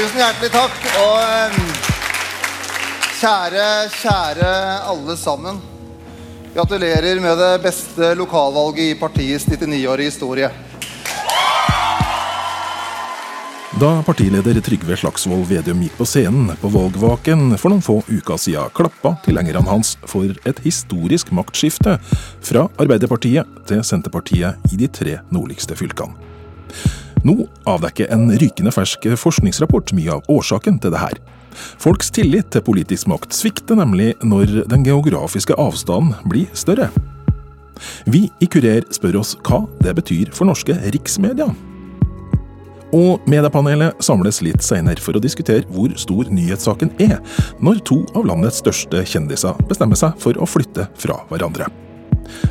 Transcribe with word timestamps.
Tusen 0.00 0.16
hjertelig 0.16 0.48
takk. 0.54 0.76
Og 0.96 1.56
kjære, 3.18 3.64
kjære 3.92 4.52
alle 4.88 5.16
sammen. 5.20 5.58
Gratulerer 6.54 7.20
med 7.20 7.36
det 7.36 7.50
beste 7.60 8.14
lokalvalget 8.16 8.94
i 8.94 8.94
partiets 8.96 9.44
99-årige 9.50 10.08
historie. 10.08 10.48
Da 13.76 13.90
partileder 14.06 14.62
Trygve 14.64 14.96
Slagsvold 15.02 15.44
Vedum 15.52 15.84
gikk 15.84 16.00
på 16.00 16.08
scenen 16.08 16.48
på 16.62 16.72
valgvaken 16.72 17.58
for 17.60 17.68
noen 17.68 17.84
få 17.84 17.98
uker 18.08 18.40
siden, 18.40 18.72
klappa 18.72 19.18
tilhengerne 19.26 19.68
hans 19.68 19.98
for 20.08 20.32
et 20.48 20.64
historisk 20.64 21.28
maktskifte 21.36 21.98
fra 22.40 22.64
Arbeiderpartiet 22.80 23.52
til 23.68 23.84
Senterpartiet 23.84 24.72
i 24.72 24.80
de 24.80 24.88
tre 24.88 25.20
nordligste 25.28 25.76
fylkene. 25.76 26.16
Nå 27.26 27.36
avdekker 27.68 28.08
en 28.14 28.30
rykende 28.40 28.72
fersk 28.72 29.04
forskningsrapport 29.20 29.92
mye 29.96 30.16
av 30.16 30.28
årsaken 30.32 30.80
til 30.80 30.94
det 30.94 31.02
her. 31.02 31.18
Folks 31.80 32.12
tillit 32.14 32.48
til 32.54 32.64
politisk 32.64 33.10
makt 33.10 33.34
svikter 33.36 33.76
nemlig 33.76 34.14
når 34.24 34.62
den 34.70 34.84
geografiske 34.86 35.56
avstanden 35.60 36.14
blir 36.30 36.48
større. 36.56 36.88
Vi 38.08 38.26
i 38.40 38.48
Kurer 38.50 38.86
spør 38.92 39.20
oss 39.22 39.34
hva 39.46 39.64
det 39.84 39.96
betyr 39.98 40.32
for 40.36 40.48
norske 40.48 40.76
riksmedia. 40.94 41.48
Og 42.96 43.28
mediepanelet 43.30 44.00
samles 44.02 44.40
litt 44.42 44.64
senere 44.66 45.00
for 45.02 45.14
å 45.14 45.22
diskutere 45.22 45.68
hvor 45.70 45.92
stor 46.00 46.30
nyhetssaken 46.32 46.90
er, 47.02 47.20
når 47.62 47.84
to 47.86 48.00
av 48.18 48.26
landets 48.26 48.58
største 48.64 49.04
kjendiser 49.06 49.60
bestemmer 49.70 49.98
seg 50.00 50.16
for 50.22 50.34
å 50.40 50.48
flytte 50.48 50.88
fra 50.98 51.20
hverandre. 51.30 51.70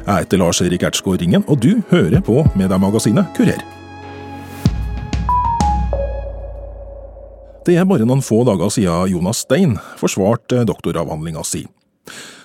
Jeg 0.06 0.14
heter 0.14 0.40
Lars 0.42 0.62
Erik 0.64 0.86
Ertsgaard 0.88 1.22
Ringen, 1.24 1.44
og 1.48 1.60
du 1.64 1.84
hører 1.92 2.24
på 2.24 2.46
Mediemagasinet 2.60 3.36
Kurer. 3.36 3.79
Det 7.70 7.76
er 7.78 7.86
bare 7.86 8.02
noen 8.08 8.24
få 8.26 8.40
dager 8.48 8.72
siden 8.74 9.12
Jonas 9.12 9.44
Stein 9.44 9.76
forsvarte 10.00 10.64
doktoravhandlinga 10.66 11.44
si. 11.46 11.68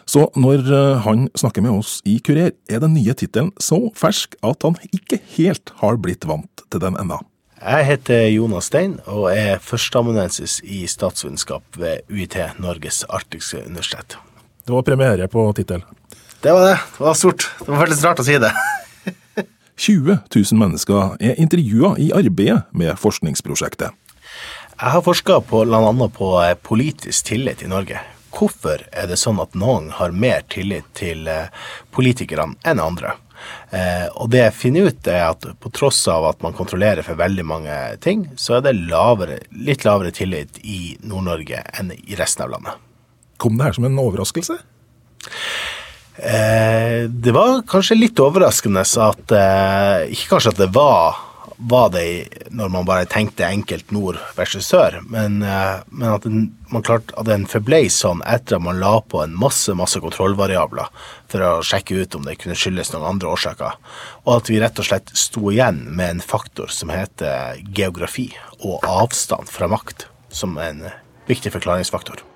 Så 0.05 0.27
når 0.37 0.67
eh, 0.69 0.99
han 1.01 1.31
snakker 1.33 1.65
med 1.65 1.79
oss 1.79 1.95
i 2.05 2.19
Kurer, 2.21 2.51
er 2.69 2.83
den 2.83 2.93
nye 2.93 3.15
tittelen 3.17 3.49
så 3.57 3.79
fersk 3.97 4.37
at 4.45 4.67
han 4.69 4.77
ikke 4.93 5.23
helt 5.39 5.73
har 5.81 5.97
blitt 5.97 6.29
vant 6.29 6.67
til 6.69 6.85
den 6.85 7.01
ennå. 7.01 7.23
Jeg 7.57 7.89
heter 7.89 8.27
Jonas 8.35 8.69
Stein 8.69 8.99
og 9.09 9.31
er 9.33 9.65
førsteamanuensis 9.65 10.59
i 10.61 10.83
statsvitenskap 10.93 11.81
ved 11.81 12.05
UiT, 12.13 12.37
Norges 12.61 13.01
arktiske 13.09 13.65
universitet. 13.65 14.19
Det 14.69 14.77
var 14.77 14.85
premiere 14.85 15.33
på 15.33 15.49
tittel. 15.57 15.89
Det 16.45 16.53
var 16.53 16.69
det. 16.69 16.79
Det 16.99 17.09
var 17.09 17.17
stort. 17.17 17.49
Det 17.65 17.73
var 17.73 17.87
veldig 17.87 18.03
rart 18.05 18.21
å 18.21 18.29
si 18.29 18.37
det. 18.45 18.53
20 19.89 20.21
000 20.29 20.61
mennesker 20.61 21.17
er 21.17 21.41
intervjua 21.41 21.97
i 21.97 22.13
arbeidet 22.13 22.67
med 22.77 23.01
forskningsprosjektet. 23.01 23.97
Jeg 24.85 24.93
har 24.93 25.01
forska 25.01 25.39
bl.a. 25.49 26.09
på 26.13 26.27
eh, 26.43 26.55
politisk 26.61 27.31
tillit 27.31 27.63
i 27.65 27.69
Norge. 27.73 28.03
Hvorfor 28.37 28.83
er 28.93 29.07
det 29.09 29.17
sånn 29.17 29.39
at 29.41 29.55
noen 29.57 29.87
har 29.97 30.13
mer 30.13 30.43
tillit 30.53 30.91
til 30.93 31.25
eh, 31.31 31.47
politikerne 31.95 32.59
enn 32.69 32.83
andre? 32.85 33.15
Eh, 33.73 34.05
og 34.13 34.29
det 34.35 34.43
jeg 34.43 34.57
finner 34.59 34.91
ut, 34.93 35.09
er 35.09 35.31
at 35.31 35.49
på 35.57 35.73
tross 35.73 36.03
av 36.13 36.29
at 36.29 36.45
man 36.45 36.53
kontrollerer 36.53 37.01
for 37.07 37.17
veldig 37.17 37.49
mange 37.49 37.79
ting, 38.05 38.27
så 38.37 38.59
er 38.59 38.67
det 38.67 38.75
lavere, 38.93 39.41
litt 39.57 39.89
lavere 39.89 40.13
tillit 40.13 40.61
i 40.61 40.99
Nord-Norge 41.01 41.65
enn 41.81 41.97
i 41.97 42.21
resten 42.21 42.45
av 42.45 42.53
landet. 42.59 42.85
Kom 43.41 43.57
det 43.57 43.71
her 43.71 43.81
som 43.81 43.89
en 43.89 44.01
overraskelse? 44.05 44.61
Eh, 46.21 47.07
det 47.09 47.33
var 47.33 47.63
kanskje 47.73 48.03
litt 48.03 48.21
overraskende 48.21 48.85
at 48.85 49.33
eh, 49.35 50.13
Ikke 50.13 50.37
kanskje 50.37 50.53
at 50.53 50.61
det 50.61 50.69
var 50.77 51.17
var 51.57 51.91
det 51.95 52.51
når 52.55 52.73
man 52.73 52.87
bare 52.89 53.07
tenkte 53.11 53.47
enkelt 53.47 53.93
nord 53.95 54.19
versus 54.37 54.67
sør, 54.71 54.99
men, 55.11 55.41
eh, 55.43 55.85
men 55.87 56.09
at, 56.11 56.27
den, 56.27 56.49
man 56.73 56.85
klarte, 56.87 57.15
at 57.19 57.29
den 57.29 57.47
forblei 57.51 57.87
sånn 57.93 58.23
etter 58.27 58.59
at 58.59 58.67
man 58.67 58.81
la 58.83 58.97
på 59.01 59.23
en 59.23 59.37
masse 59.39 59.75
masse 59.79 60.01
kontrollvariabler 60.03 60.91
for 61.31 61.47
å 61.47 61.53
sjekke 61.67 62.03
ut 62.03 62.19
om 62.19 62.27
det 62.27 62.39
kunne 62.43 62.59
skyldes 62.59 62.93
noen 62.95 63.09
andre 63.15 63.33
årsaker, 63.37 63.79
og 64.25 64.35
at 64.37 64.51
vi 64.51 64.61
rett 64.63 64.83
og 64.83 64.91
slett 64.91 65.15
sto 65.19 65.49
igjen 65.53 65.85
med 65.91 66.17
en 66.17 66.25
faktor 66.25 66.73
som 66.75 66.93
heter 66.95 67.63
geografi 67.75 68.31
og 68.61 68.85
avstand 68.89 69.51
fra 69.51 69.71
makt, 69.71 70.09
som 70.35 70.59
en 70.59 70.87
viktig 71.31 71.55
forklaringsfaktor. 71.55 72.34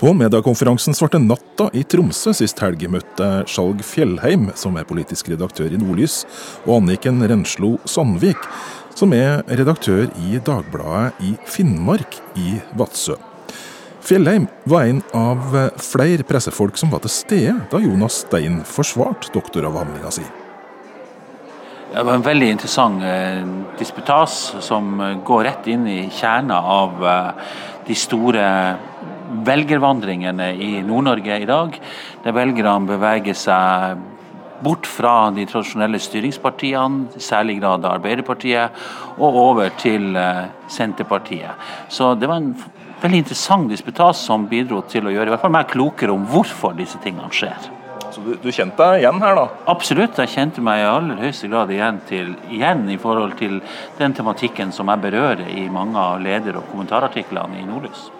På 0.00 0.14
mediekonferansen 0.16 0.94
Svarte 0.96 1.18
natta 1.20 1.66
i 1.76 1.82
Tromsø 1.84 2.32
sist 2.32 2.62
helg 2.64 2.86
møtte 2.88 3.26
Skjalg 3.52 3.82
Fjellheim, 3.84 4.46
som 4.56 4.78
er 4.80 4.86
politisk 4.88 5.28
redaktør 5.28 5.68
i 5.68 5.76
Nordlys, 5.76 6.22
og 6.64 6.78
Anniken 6.78 7.20
Renslo 7.28 7.74
Sandvik, 7.84 8.40
som 8.96 9.12
er 9.12 9.44
redaktør 9.60 10.06
i 10.24 10.40
Dagbladet 10.40 11.20
i 11.20 11.34
Finnmark 11.44 12.16
i 12.40 12.56
Vadsø. 12.80 13.18
Fjellheim 14.00 14.48
var 14.72 14.88
en 14.88 15.04
av 15.12 15.52
flere 15.84 16.24
pressefolk 16.24 16.80
som 16.80 16.96
var 16.96 17.04
til 17.04 17.12
stede 17.12 17.58
da 17.68 17.84
Jonas 17.84 18.22
Stein 18.24 18.62
forsvarte 18.64 19.34
doktoravhandlinga 19.36 20.16
si. 20.16 20.24
Det 21.90 22.06
var 22.06 22.14
en 22.16 22.24
veldig 22.24 22.54
interessant 22.54 23.04
eh, 23.04 23.44
disputas 23.76 24.46
som 24.64 24.94
går 25.28 25.44
rett 25.44 25.68
inn 25.68 25.84
i 25.90 26.04
kjerna 26.08 26.56
av 26.80 27.04
eh, 27.04 27.50
de 27.90 27.96
store 27.98 28.46
velgervandringene 29.46 30.52
i 30.58 30.70
Nord-Norge 30.86 31.40
i 31.42 31.48
dag, 31.48 31.76
der 32.24 32.36
velgerne 32.36 32.88
beveger 32.88 33.36
seg 33.38 34.00
bort 34.60 34.88
fra 34.88 35.30
de 35.34 35.46
tradisjonelle 35.48 36.00
styringspartiene, 36.02 37.16
i 37.16 37.24
særlig 37.24 37.60
grad 37.60 37.86
Arbeiderpartiet, 37.88 38.76
og 39.16 39.40
over 39.46 39.72
til 39.80 40.14
eh, 40.16 40.50
Senterpartiet. 40.68 41.68
Så 41.88 42.14
det 42.20 42.28
var 42.28 42.42
en 42.42 42.54
veldig 43.00 43.22
interessant 43.24 43.70
disputas 43.72 44.20
som 44.26 44.48
bidro 44.50 44.82
til 44.88 45.08
å 45.08 45.14
gjøre 45.14 45.30
i 45.30 45.34
hvert 45.34 45.44
fall 45.44 45.54
meg 45.54 45.70
klokere 45.72 46.12
om 46.12 46.26
hvorfor 46.28 46.76
disse 46.76 47.00
tingene 47.04 47.32
skjer. 47.32 47.70
Så 48.10 48.24
du, 48.24 48.32
du 48.42 48.50
kjente 48.50 48.82
deg 48.82 49.04
igjen 49.04 49.20
her, 49.22 49.36
da? 49.38 49.46
Absolutt, 49.70 50.18
jeg 50.18 50.32
kjente 50.34 50.62
meg 50.66 50.82
i 50.82 50.88
aller 50.90 51.20
høyeste 51.22 51.48
grad 51.48 51.70
igjen, 51.72 52.00
til, 52.08 52.32
igjen 52.50 52.88
i 52.90 52.98
forhold 53.00 53.36
til 53.38 53.60
den 54.00 54.16
tematikken 54.18 54.74
som 54.74 54.90
jeg 54.90 55.04
berører 55.06 55.46
i 55.54 55.68
mange 55.72 56.00
av 56.00 56.18
leder- 56.22 56.58
og 56.58 56.66
kommentarartiklene 56.72 57.62
i 57.62 57.68
Nordlys. 57.68 58.10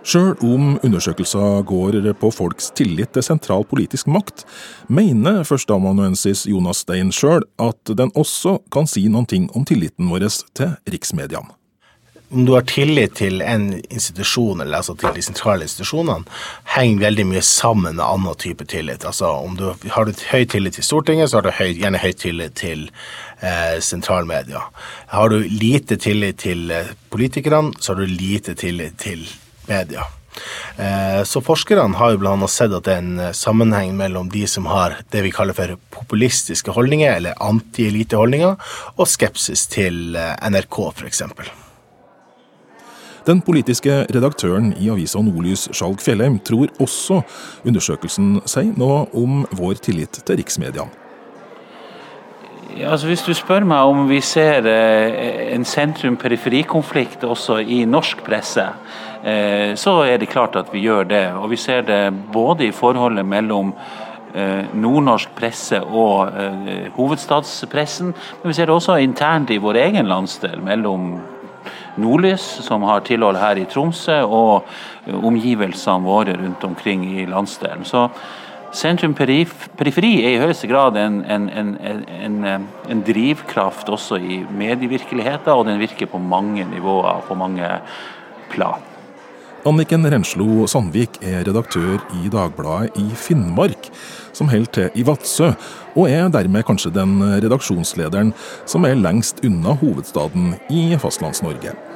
Sjøl 0.00 0.32
om 0.40 0.78
undersøkelser 0.80 1.60
går 1.68 1.98
på 2.16 2.30
folks 2.32 2.70
tillit 2.72 3.12
til 3.12 3.24
sentral 3.24 3.66
politisk 3.68 4.08
makt, 4.08 4.46
mener 4.88 5.42
førsteamanuensis 5.44 6.46
Jonas 6.48 6.80
Stein 6.86 7.12
sjøl 7.12 7.44
at 7.60 7.92
den 7.98 8.12
også 8.16 8.58
kan 8.72 8.88
si 8.88 9.04
noen 9.12 9.28
ting 9.28 9.50
om 9.52 9.66
tilliten 9.68 10.08
vår 10.08 10.24
til 10.56 10.72
riksmediene. 10.88 11.52
Om 12.32 12.44
du 12.46 12.52
har 12.54 12.62
tillit 12.62 13.16
til 13.18 13.42
en 13.42 13.72
institusjon, 13.90 14.60
eller 14.62 14.78
altså 14.78 14.94
til 14.94 15.10
de 15.16 15.22
sentrale 15.26 15.66
institusjonene, 15.66 16.22
henger 16.76 17.02
veldig 17.02 17.24
mye 17.26 17.42
sammen 17.42 17.98
med 17.98 18.04
annen 18.04 18.38
type 18.38 18.64
tillit. 18.70 19.04
Altså 19.04 19.32
du 19.58 19.74
Har 19.90 20.06
du 20.06 20.12
høy 20.30 20.44
tillit 20.46 20.78
til 20.78 20.86
Stortinget, 20.86 21.30
så 21.30 21.40
har 21.40 21.48
du 21.48 21.50
høy, 21.50 21.74
gjerne 21.74 21.98
høy 21.98 22.12
tillit 22.14 22.54
til 22.54 22.86
eh, 23.42 23.82
sentralmedia. 23.82 24.62
Har 25.10 25.28
du 25.28 25.42
lite 25.42 25.98
tillit 25.98 26.38
til 26.46 26.70
eh, 26.70 26.94
politikerne, 27.10 27.74
så 27.80 27.92
har 27.92 28.00
du 28.00 28.06
lite 28.06 28.54
tillit 28.54 28.94
til 29.02 29.26
media. 29.70 30.08
Eh, 30.76 31.22
så 31.24 31.40
Forskerne 31.40 31.96
har 31.96 32.14
jo 32.14 32.20
bl.a. 32.22 32.48
sett 32.48 32.72
at 32.72 32.86
det 32.86 32.94
er 32.94 33.02
en 33.02 33.18
eh, 33.20 33.32
sammenheng 33.36 33.96
mellom 33.98 34.30
de 34.32 34.46
som 34.48 34.68
har 34.70 35.00
det 35.12 35.24
vi 35.26 35.32
kaller 35.34 35.56
for 35.56 35.74
populistiske 35.94 36.74
holdninger, 36.76 37.16
eller 37.16 37.40
anti-eliteholdninger, 37.42 38.54
og 38.96 39.10
skepsis 39.10 39.66
til 39.72 40.16
eh, 40.16 40.36
NRK 40.50 40.80
f.eks. 40.92 41.26
Den 43.26 43.42
politiske 43.44 44.06
redaktøren 44.08 44.72
i 44.80 44.88
avisa 44.90 45.20
Nordlys, 45.22 45.68
Skjalg 45.76 46.00
Fjellheim, 46.00 46.38
tror 46.46 46.72
også 46.80 47.20
undersøkelsen 47.68 48.38
sier 48.48 48.72
noe 48.80 49.04
om 49.12 49.44
vår 49.58 49.82
tillit 49.84 50.22
til 50.24 50.40
riksmediene. 50.40 50.99
Altså 52.78 53.08
hvis 53.10 53.22
du 53.26 53.32
spør 53.34 53.64
meg 53.66 53.88
om 53.90 54.04
vi 54.08 54.20
ser 54.22 54.66
eh, 54.68 55.54
en 55.54 55.64
sentrum-periferikonflikt 55.66 57.24
også 57.26 57.58
i 57.60 57.82
norsk 57.88 58.22
presse, 58.26 58.66
eh, 59.24 59.72
så 59.74 59.96
er 60.06 60.20
det 60.20 60.30
klart 60.30 60.56
at 60.56 60.70
vi 60.72 60.84
gjør 60.84 61.08
det. 61.10 61.24
Og 61.40 61.50
vi 61.50 61.58
ser 61.58 61.82
det 61.88 62.02
både 62.32 62.68
i 62.68 62.74
forholdet 62.74 63.26
mellom 63.26 63.72
eh, 64.34 64.70
nordnorsk 64.74 65.34
presse 65.36 65.80
og 65.82 66.30
hovedstadspressen, 66.96 68.14
men 68.14 68.52
vi 68.52 68.56
ser 68.56 68.70
det 68.70 68.76
også 68.76 69.00
internt 69.02 69.50
i 69.50 69.60
vår 69.60 69.82
egen 69.88 70.10
landsdel, 70.10 70.60
mellom 70.62 71.12
Nordlys, 72.00 72.44
som 72.64 72.86
har 72.86 73.02
tilhold 73.04 73.36
her 73.36 73.58
i 73.58 73.66
Tromsø, 73.68 74.22
og 74.22 74.68
omgivelsene 75.10 76.06
våre 76.06 76.36
rundt 76.38 76.64
omkring 76.64 77.02
i 77.18 77.26
landsdelen. 77.26 77.84
Så 77.84 78.06
Sentrum-periferi 78.70 80.12
er 80.22 80.36
i 80.36 80.38
høyeste 80.38 80.68
grad 80.70 80.94
en, 81.00 81.20
en, 81.26 81.48
en, 81.50 82.36
en, 82.46 83.02
drivkraft 83.06 83.90
også 83.90 84.20
i 84.22 84.44
medievirkeligheten, 84.46 85.50
og 85.50 85.66
den 85.66 85.80
virker 85.82 86.06
på 86.10 86.20
mange 86.22 86.64
nivåer, 86.70 87.24
på 87.26 87.34
mange 87.34 87.66
plan. 88.52 88.86
Anniken 89.66 90.06
Renslo 90.08 90.64
Sandvik 90.70 91.18
er 91.20 91.42
redaktør 91.44 91.98
i 92.22 92.30
Dagbladet 92.32 92.96
i 92.96 93.10
Finnmark, 93.18 93.90
som 94.32 94.48
holder 94.48 94.72
til 94.72 95.02
i 95.02 95.04
Vadsø, 95.04 95.50
og 95.98 96.06
er 96.08 96.30
dermed 96.32 96.64
kanskje 96.64 96.94
den 96.94 97.18
redaksjonslederen 97.42 98.32
som 98.70 98.86
er 98.88 98.96
lengst 98.96 99.42
unna 99.44 99.74
hovedstaden 99.82 100.54
i 100.72 100.94
Fastlands-Norge. 100.94 101.89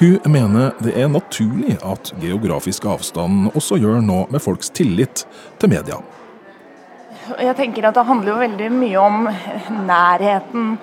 Hun 0.00 0.18
mener 0.30 0.74
det 0.82 0.94
er 0.98 1.08
naturlig 1.08 1.78
at 1.84 2.12
geografisk 2.20 2.84
avstand 2.90 3.50
også 3.54 3.78
gjør 3.80 4.02
noe 4.04 4.26
med 4.32 4.42
folks 4.44 4.70
tillit 4.76 5.24
til 5.60 5.72
media. 5.72 6.00
Jeg 7.40 7.56
tenker 7.58 7.88
at 7.88 7.96
Det 7.96 8.06
handler 8.06 8.32
jo 8.32 8.38
veldig 8.38 8.70
mye 8.72 9.00
om 9.02 9.26
nærheten 9.88 10.76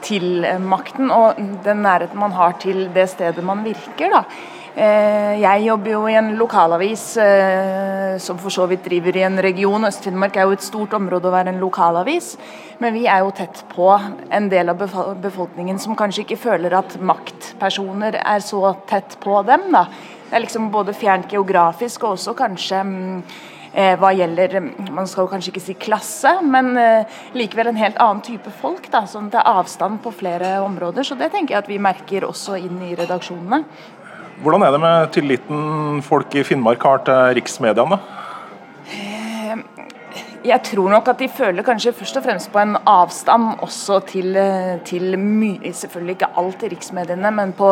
til 0.00 0.46
makten, 0.64 1.10
og 1.12 1.36
den 1.64 1.82
nærheten 1.84 2.18
man 2.18 2.32
har 2.32 2.56
til 2.62 2.88
det 2.94 3.08
stedet 3.12 3.44
man 3.44 3.64
virker. 3.64 4.08
da. 4.10 4.24
Eh, 4.70 5.40
jeg 5.42 5.64
jobber 5.66 5.90
jo 5.90 6.00
i 6.06 6.14
en 6.14 6.28
lokalavis 6.38 7.04
eh, 7.18 8.14
som 8.22 8.38
for 8.38 8.54
så 8.54 8.68
vidt 8.70 8.84
driver 8.86 9.18
i 9.18 9.24
en 9.26 9.40
region. 9.42 9.86
Øst-Finnmark 9.88 10.38
er 10.38 10.46
jo 10.46 10.54
et 10.54 10.66
stort 10.66 10.94
område 10.94 11.26
å 11.26 11.34
være 11.34 11.50
en 11.50 11.60
lokalavis. 11.62 12.36
Men 12.78 12.94
vi 12.94 13.08
er 13.10 13.24
jo 13.24 13.34
tett 13.34 13.64
på 13.74 13.90
en 14.30 14.48
del 14.52 14.70
av 14.70 14.78
befolkningen 15.20 15.82
som 15.82 15.98
kanskje 15.98 16.22
ikke 16.22 16.42
føler 16.46 16.78
at 16.78 16.96
maktpersoner 17.02 18.20
er 18.22 18.46
så 18.46 18.76
tett 18.86 19.18
på 19.20 19.42
dem. 19.42 19.72
da. 19.74 19.88
Det 20.30 20.38
er 20.38 20.46
liksom 20.46 20.70
både 20.70 20.94
fjernt 20.94 21.32
geografisk 21.34 22.04
og 22.06 22.14
også 22.14 22.36
kanskje 22.38 22.84
mm, 22.86 23.22
eh, 23.74 23.96
hva 23.98 24.14
gjelder 24.14 24.60
Man 24.94 25.10
skal 25.10 25.26
kanskje 25.28 25.50
ikke 25.50 25.66
si 25.66 25.74
klasse, 25.74 26.36
men 26.46 26.76
likevel 27.34 27.72
en 27.72 27.82
helt 27.82 27.98
annen 27.98 28.22
type 28.22 28.54
folk. 28.62 28.86
da, 28.92 29.02
Det 29.02 29.34
er 29.34 29.50
avstand 29.58 29.98
på 30.00 30.14
flere 30.14 30.60
områder. 30.62 31.02
Så 31.02 31.18
det 31.18 31.32
tenker 31.32 31.56
jeg 31.56 31.64
at 31.64 31.68
vi 31.68 31.78
merker 31.78 32.30
også 32.30 32.54
inn 32.54 32.78
i 32.86 32.94
redaksjonene. 32.94 33.64
Hvordan 34.40 34.62
er 34.64 34.70
det 34.72 34.80
med 34.80 35.10
tilliten 35.12 35.98
folk 36.00 36.32
i 36.32 36.42
Finnmark 36.48 36.80
har 36.86 37.02
til 37.04 37.34
riksmediene? 37.36 37.98
Eh, 38.88 39.58
jeg 40.48 40.62
tror 40.64 40.88
nok 40.88 41.10
at 41.12 41.20
de 41.20 41.28
føler 41.28 41.66
kanskje 41.66 41.92
først 41.92 42.16
og 42.16 42.24
fremst 42.24 42.48
på 42.52 42.62
en 42.62 42.78
avstand 42.88 43.60
også 43.60 43.98
til, 44.08 44.38
til 44.88 45.18
mye 45.20 45.74
Selvfølgelig 45.76 46.16
ikke 46.16 46.30
alt 46.40 46.64
i 46.64 46.72
riksmediene, 46.72 47.34
men 47.36 47.52
på, 47.52 47.68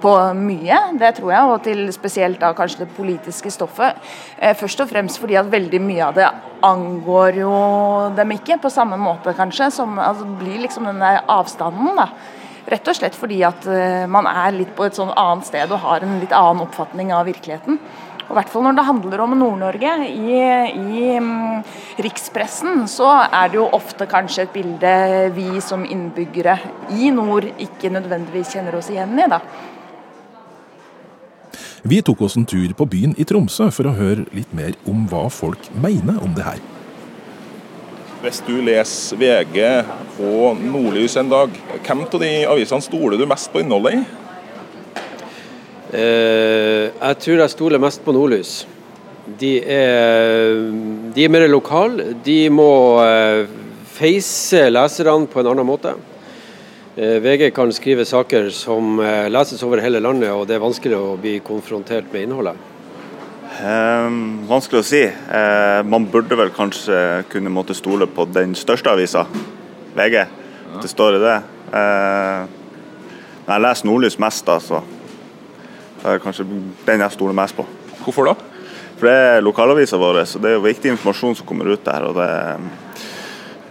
på, 0.00 0.16
mye. 0.40 0.80
Det 0.96 1.12
tror 1.20 1.34
jeg. 1.34 1.52
Og 1.52 1.62
til 1.68 1.92
spesielt 1.92 2.40
da 2.40 2.54
kanskje 2.56 2.86
det 2.86 2.96
politiske 2.96 3.52
stoffet. 3.52 4.00
Eh, 4.40 4.56
først 4.56 4.80
og 4.80 4.88
fremst 4.88 5.20
fordi 5.20 5.36
at 5.36 5.52
veldig 5.52 5.84
mye 5.84 6.08
av 6.08 6.16
det 6.16 6.32
angår 6.64 7.44
jo 7.44 7.54
dem 8.16 8.36
ikke, 8.40 8.56
på 8.56 8.72
samme 8.72 8.96
måte 8.96 9.36
kanskje. 9.36 9.68
Som 9.82 9.98
altså, 10.00 10.24
blir 10.40 10.64
liksom 10.64 10.88
den 10.88 11.04
der 11.04 11.26
avstanden, 11.28 11.92
da. 12.00 12.08
Rett 12.68 12.88
og 12.92 12.96
slett 12.96 13.16
fordi 13.16 13.40
at 13.46 13.64
eh, 13.70 14.04
man 14.10 14.28
er 14.28 14.52
litt 14.56 14.74
på 14.76 14.84
et 14.84 14.96
sånn 14.98 15.12
annet 15.16 15.48
sted 15.48 15.72
og 15.72 15.82
har 15.84 16.04
en 16.04 16.18
litt 16.20 16.34
annen 16.36 16.66
oppfatning 16.66 17.12
av 17.16 17.24
virkeligheten. 17.30 17.80
Og 18.30 18.36
I 18.36 18.38
hvert 18.38 18.52
fall 18.52 18.62
når 18.62 18.76
det 18.78 18.86
handler 18.86 19.22
om 19.24 19.32
Nord-Norge. 19.34 19.92
I, 20.06 20.36
i 20.78 21.06
um, 21.18 21.64
rikspressen 21.98 22.84
så 22.86 23.08
er 23.26 23.50
det 23.50 23.58
jo 23.58 23.66
ofte 23.74 24.06
kanskje 24.06 24.44
et 24.44 24.54
bilde 24.54 24.92
vi 25.34 25.58
som 25.64 25.82
innbyggere 25.82 26.54
i 26.94 27.10
nord 27.10 27.48
ikke 27.58 27.90
nødvendigvis 27.90 28.54
kjenner 28.54 28.78
oss 28.78 28.92
igjen 28.92 29.18
i. 29.18 29.26
da. 29.34 29.42
Vi 31.82 31.98
tok 32.06 32.22
oss 32.22 32.36
en 32.38 32.46
tur 32.46 32.70
på 32.76 32.86
byen 32.92 33.16
i 33.18 33.26
Tromsø 33.26 33.66
for 33.74 33.90
å 33.90 33.96
høre 33.96 34.28
litt 34.36 34.52
mer 34.54 34.78
om 34.86 35.08
hva 35.10 35.24
folk 35.32 35.66
mener 35.82 36.22
om 36.22 36.36
det 36.36 36.46
her. 36.46 36.62
Hvis 38.20 38.42
du 38.44 38.58
leser 38.60 39.16
VG 39.16 39.62
og 40.20 40.58
Nordlys 40.60 41.14
en 41.16 41.30
dag, 41.30 41.54
hvem 41.86 42.02
av 42.04 42.18
de 42.20 42.28
avisene 42.52 42.84
stoler 42.84 43.16
du 43.16 43.24
mest 43.24 43.48
på 43.48 43.62
innholdet 43.62 43.94
i? 43.96 44.00
Eh, 45.96 46.90
jeg 46.92 47.16
tror 47.24 47.40
jeg 47.40 47.52
stoler 47.54 47.80
mest 47.80 48.04
på 48.04 48.12
Nordlys. 48.12 48.50
De 49.40 49.54
er, 49.64 50.52
de 51.16 51.24
er 51.24 51.32
mer 51.32 51.46
lokale. 51.48 52.10
De 52.20 52.36
må 52.52 52.68
eh, 53.06 53.48
feise 53.96 54.66
leserne 54.68 55.24
på 55.32 55.40
en 55.40 55.52
annen 55.54 55.70
måte. 55.70 55.96
Eh, 57.00 57.16
VG 57.24 57.48
kan 57.56 57.72
skrive 57.72 58.04
saker 58.04 58.52
som 58.52 59.00
eh, 59.00 59.30
leses 59.32 59.64
over 59.64 59.80
hele 59.80 60.04
landet, 60.04 60.28
og 60.36 60.44
det 60.44 60.58
er 60.58 60.66
vanskelig 60.68 61.00
å 61.00 61.16
bli 61.16 61.38
konfrontert 61.40 62.12
med 62.12 62.28
innholdet. 62.28 62.69
Eh, 63.60 64.06
vanskelig 64.48 64.80
å 64.80 64.86
si. 64.86 65.02
Eh, 65.04 65.80
man 65.84 66.06
burde 66.08 66.36
vel 66.38 66.52
kanskje 66.54 66.96
kunne 67.28 67.52
måtte 67.52 67.76
stole 67.76 68.06
på 68.08 68.24
den 68.32 68.54
største 68.56 68.88
avisa, 68.94 69.26
VG. 69.96 70.14
Ja. 70.16 70.80
Det 70.80 70.88
står 70.88 71.18
i 71.18 71.20
det. 71.20 71.34
Eh, 71.76 72.46
men 73.44 73.52
jeg 73.52 73.64
leser 73.66 73.88
Nordlys 73.88 74.16
mest, 74.22 74.46
da, 74.48 74.56
så 74.64 74.80
det 76.00 76.14
er 76.14 76.22
kanskje 76.24 76.46
den 76.86 77.04
jeg 77.04 77.16
stoler 77.18 77.36
mest 77.36 77.58
på. 77.58 77.66
Hvorfor 78.06 78.30
da? 78.30 78.34
For 78.96 79.08
Det 79.10 79.16
er 79.16 79.44
lokalavisa 79.44 80.00
vår, 80.00 80.22
så 80.24 80.40
det 80.40 80.50
er 80.52 80.56
jo 80.56 80.64
viktig 80.64 80.94
informasjon 80.94 81.36
som 81.36 81.46
kommer 81.46 81.68
ut 81.68 81.84
der. 81.84 82.06
og 82.08 82.16
det, 82.16 82.30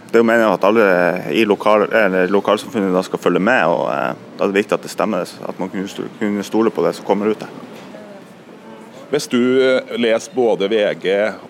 det 0.06 0.14
er 0.14 0.22
jo 0.22 0.28
meningen 0.28 0.54
at 0.54 0.64
alle 0.64 0.86
i 1.34 1.42
lokal, 1.44 1.88
lokalsamfunnet 2.30 3.04
skal 3.04 3.18
følge 3.18 3.42
med. 3.42 3.66
og 3.66 3.90
eh, 3.90 4.14
Da 4.38 4.44
er 4.44 4.54
det 4.54 4.60
viktig 4.62 4.78
at 4.78 4.86
det 4.86 4.94
stemmer, 4.94 5.26
at 5.26 5.58
man 5.58 5.70
kunne 5.70 6.46
stole 6.46 6.70
på 6.70 6.86
det 6.86 6.94
som 6.94 7.04
kommer 7.04 7.34
ut 7.34 7.42
der. 7.42 7.50
Hvis 9.10 9.26
du 9.26 9.40
eh, 9.58 9.96
leser 9.98 10.30
både 10.36 10.68
VG 10.70 11.06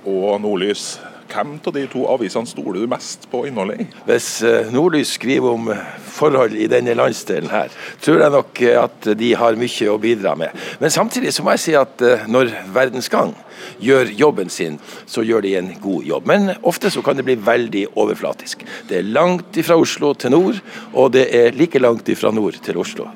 og 0.09 0.39
Nordlys, 0.41 0.95
hvem 1.29 1.59
av 1.61 1.75
de 1.77 1.83
to 1.93 2.07
avisene 2.09 2.49
stoler 2.49 2.81
du 2.81 2.89
mest 2.89 3.27
på 3.29 3.43
innholdet 3.51 3.83
i? 3.83 3.87
Hvis 4.07 4.29
eh, 4.49 4.71
Nordlys 4.73 5.13
skriver 5.19 5.59
om 5.59 5.69
eh, 5.75 5.83
forhold 6.09 6.57
i 6.57 6.71
denne 6.73 6.97
landsdelen 6.97 7.53
her, 7.53 7.69
tror 8.01 8.25
jeg 8.25 8.33
nok 8.33 8.65
at 8.87 9.11
de 9.13 9.31
har 9.37 9.61
mye 9.61 9.93
å 9.93 10.01
bidra 10.01 10.33
med. 10.41 10.57
Men 10.81 10.97
samtidig 10.97 11.37
så 11.37 11.45
må 11.45 11.53
jeg 11.53 11.65
si 11.67 11.77
at 11.77 12.01
når 12.33 12.55
Verdens 12.73 13.13
Gang 13.13 13.37
gjør 13.77 14.09
jobben 14.17 14.49
sin, 14.49 14.81
så 15.05 15.21
gjør 15.21 15.45
de 15.45 15.59
en 15.61 15.75
god 15.85 16.09
jobb. 16.15 16.33
Men 16.33 16.55
ofte 16.65 16.89
så 16.89 17.05
kan 17.05 17.21
det 17.21 17.29
bli 17.29 17.37
veldig 17.45 17.91
overflatisk. 17.93 18.65
Det 18.89 19.03
er 19.03 19.13
langt 19.21 19.61
fra 19.69 19.77
Oslo 19.77 20.17
til 20.17 20.33
nord, 20.33 20.65
og 20.97 21.13
det 21.13 21.29
er 21.29 21.53
like 21.53 21.85
langt 21.85 22.09
fra 22.17 22.33
nord 22.33 22.57
til 22.65 22.81
Oslo. 22.81 23.13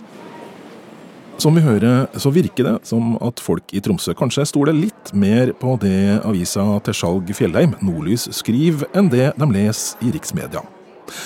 Som 1.39 1.57
vi 1.59 1.65
hører, 1.65 2.07
så 2.17 2.31
virker 2.31 2.65
det 2.69 2.75
som 2.89 3.17
at 3.25 3.41
folk 3.43 3.73
i 3.75 3.81
Tromsø 3.83 4.15
kanskje 4.17 4.47
stoler 4.49 4.77
litt 4.77 5.11
mer 5.13 5.51
på 5.59 5.75
det 5.83 6.21
avisa 6.25 6.65
til 6.87 6.97
Skjalg 6.97 7.33
Fjellheim, 7.37 7.75
Nordlys, 7.85 8.29
skriver, 8.39 8.87
enn 8.95 9.11
det 9.13 9.33
de 9.37 9.51
leser 9.51 10.07
i 10.07 10.13
riksmedia. 10.15 10.63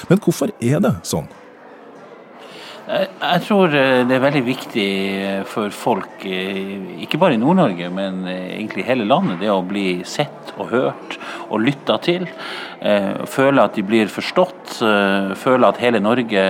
Men 0.09 0.23
hvorfor 0.25 0.55
er 0.65 0.81
det 0.83 0.97
sånn? 1.07 1.29
Jeg 2.89 3.43
tror 3.45 3.75
eh, 3.77 4.03
det 4.09 4.15
er 4.17 4.23
veldig 4.23 4.41
viktig 4.47 4.89
eh, 5.21 5.41
for 5.49 5.69
folk, 5.77 6.23
eh, 6.25 7.03
ikke 7.05 7.19
bare 7.21 7.37
i 7.37 7.41
Nord-Norge, 7.41 7.91
men 7.93 8.23
egentlig 8.31 8.87
hele 8.89 9.05
landet, 9.05 9.43
det 9.43 9.51
å 9.53 9.61
bli 9.61 10.01
sett 10.09 10.55
og 10.57 10.71
hørt 10.73 11.19
og 11.53 11.61
lytta 11.67 11.99
til. 12.03 12.25
Føle 13.29 13.63
at 13.65 13.77
de 13.77 13.83
blir 13.87 14.11
forstått, 14.13 14.79
føle 15.41 15.69
at 15.69 15.81
hele 15.83 16.01
Norge 16.03 16.43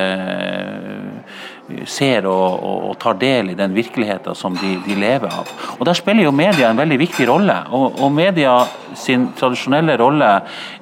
ser 1.88 2.26
og, 2.28 2.62
og, 2.64 2.84
og, 2.90 2.94
tar 3.00 3.18
del 3.20 3.52
i 3.52 3.56
den 3.58 3.75
virkeligheten 3.76 4.37
som 4.38 4.56
de, 4.56 4.76
de, 4.87 4.96
lever 4.98 5.32
av. 5.32 5.50
Og 5.78 5.84
Der 5.87 5.98
spiller 5.98 6.25
jo 6.25 6.34
media 6.34 6.70
en 6.70 6.80
veldig 6.80 6.98
viktig 7.00 7.28
rolle. 7.28 7.58
Og, 7.76 8.00
og 8.00 8.12
media 8.14 8.60
sin 8.96 9.28
tradisjonelle 9.38 9.98
rolle, 10.00 10.30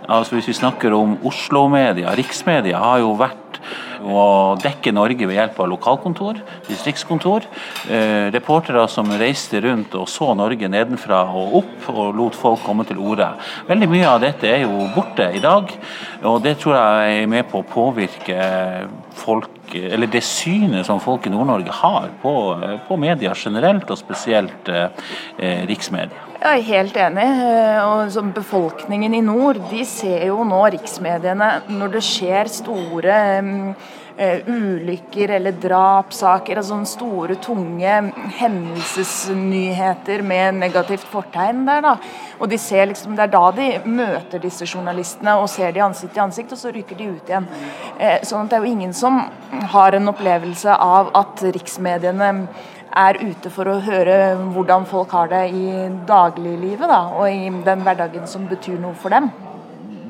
altså 0.06 0.36
hvis 0.36 0.52
vi 0.52 0.60
snakker 0.60 0.94
om 0.94 1.18
Oslo-media, 1.26 2.14
riksmedia, 2.16 2.78
har 2.78 3.02
jo 3.02 3.16
vært 3.18 3.60
å 4.06 4.54
dekke 4.60 4.92
Norge 4.94 5.26
ved 5.26 5.34
hjelp 5.34 5.58
av 5.62 5.70
lokalkontor, 5.72 6.38
distriktskontor. 6.68 7.46
Eh, 7.90 8.28
reportere 8.34 8.84
som 8.92 9.10
reiste 9.18 9.60
rundt 9.64 9.96
og 9.98 10.06
så 10.10 10.30
Norge 10.38 10.70
nedenfra 10.70 11.24
og 11.34 11.58
opp 11.62 11.90
og 11.90 12.14
lot 12.18 12.38
folk 12.38 12.62
komme 12.66 12.86
til 12.86 13.00
orde. 13.02 13.32
Veldig 13.66 13.90
mye 13.90 14.06
av 14.10 14.22
dette 14.22 14.50
er 14.50 14.64
jo 14.66 14.86
borte 14.94 15.30
i 15.34 15.42
dag, 15.42 15.74
og 16.22 16.40
det 16.44 16.56
tror 16.62 16.78
jeg 16.78 17.22
er 17.24 17.30
med 17.30 17.50
på 17.50 17.62
å 17.62 17.68
påvirke 17.72 18.38
folk 19.16 19.55
eller 19.74 20.10
det 20.10 20.22
synet 20.24 20.86
som 20.86 21.00
folk 21.02 21.26
i 21.26 21.32
Nord-Norge 21.32 21.72
har 21.82 22.12
på, 22.22 22.34
på 22.88 22.98
media 23.00 23.34
generelt, 23.36 23.90
og 23.90 23.98
spesielt 23.98 24.70
eh, 24.70 24.88
riksmedia. 25.68 26.26
Jeg 26.36 26.60
er 26.60 26.66
helt 26.68 26.96
enig. 27.00 27.26
Eh, 27.26 27.84
og 27.86 28.32
Befolkningen 28.36 29.14
i 29.16 29.22
nord 29.24 29.60
de 29.70 29.84
ser 29.88 30.26
jo 30.28 30.44
nå 30.46 30.62
riksmediene 30.76 31.50
når 31.72 31.96
det 31.96 32.02
skjer 32.04 32.50
store 32.52 33.20
uh, 33.42 33.94
ulykker 34.18 35.30
eller 35.36 35.56
drapssaker. 35.60 36.56
Altså 36.56 36.74
sånne 36.74 36.90
store, 36.90 37.36
tunge 37.42 37.96
hendelsesnyheter 38.38 40.22
med 40.26 40.60
negativt 40.60 41.06
fortegn 41.10 41.64
der. 41.68 41.82
da. 41.84 41.96
Og 42.40 42.48
de 42.50 42.58
ser 42.58 42.86
liksom, 42.86 43.16
Det 43.16 43.22
er 43.22 43.32
da 43.32 43.50
de 43.50 43.68
møter 43.84 44.38
disse 44.42 44.64
journalistene 44.66 45.36
og 45.40 45.48
ser 45.48 45.72
de 45.72 45.80
ansikt 45.84 46.12
til 46.14 46.22
ansikt, 46.22 46.52
og 46.52 46.58
så 46.58 46.72
rykker 46.72 46.96
de 46.96 47.10
ut 47.10 47.28
igjen. 47.28 47.48
Uh, 48.00 48.18
sånn 48.22 48.44
at 48.44 48.50
det 48.50 48.56
er 48.58 48.64
jo 48.64 48.72
ingen 48.72 48.92
som 48.92 49.20
har 49.72 49.94
en 49.94 50.08
opplevelse 50.08 50.72
av 50.72 51.12
at 51.14 51.42
riksmediene 51.56 52.48
er 52.96 53.18
ute 53.20 53.50
for 53.52 53.68
å 53.68 53.80
høre 53.84 54.36
hvordan 54.54 54.86
folk 54.88 55.12
har 55.12 55.28
det 55.28 55.42
i 55.52 55.88
dagliglivet 56.08 56.88
da, 56.88 57.02
og 57.12 57.28
i 57.28 57.50
den 57.66 57.84
hverdagen 57.84 58.26
som 58.30 58.48
betyr 58.48 58.80
noe 58.80 58.96
for 58.96 59.12
dem. 59.12 59.28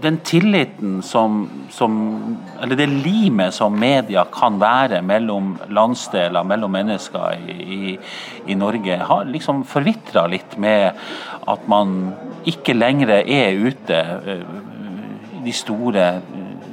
Den 0.02 0.18
tilliten 0.24 1.02
som, 1.02 1.48
som 1.70 2.36
Eller 2.62 2.76
det 2.76 2.86
limet 2.86 3.54
som 3.54 3.78
media 3.80 4.24
kan 4.32 4.58
være 4.60 5.00
mellom 5.02 5.54
landsdeler, 5.68 6.44
mellom 6.44 6.72
mennesker 6.72 7.36
i, 7.48 7.96
i, 8.46 8.54
Norge, 8.54 8.98
har 9.08 9.28
liksom 9.30 9.64
forvitra 9.68 10.26
litt 10.30 10.58
med 10.60 10.98
at 11.46 11.68
man 11.70 11.96
ikke 12.46 12.76
lenger 12.76 13.14
er 13.22 13.56
ute 13.56 13.96
eh, 13.96 14.42
de 15.46 15.54
store 15.54 16.06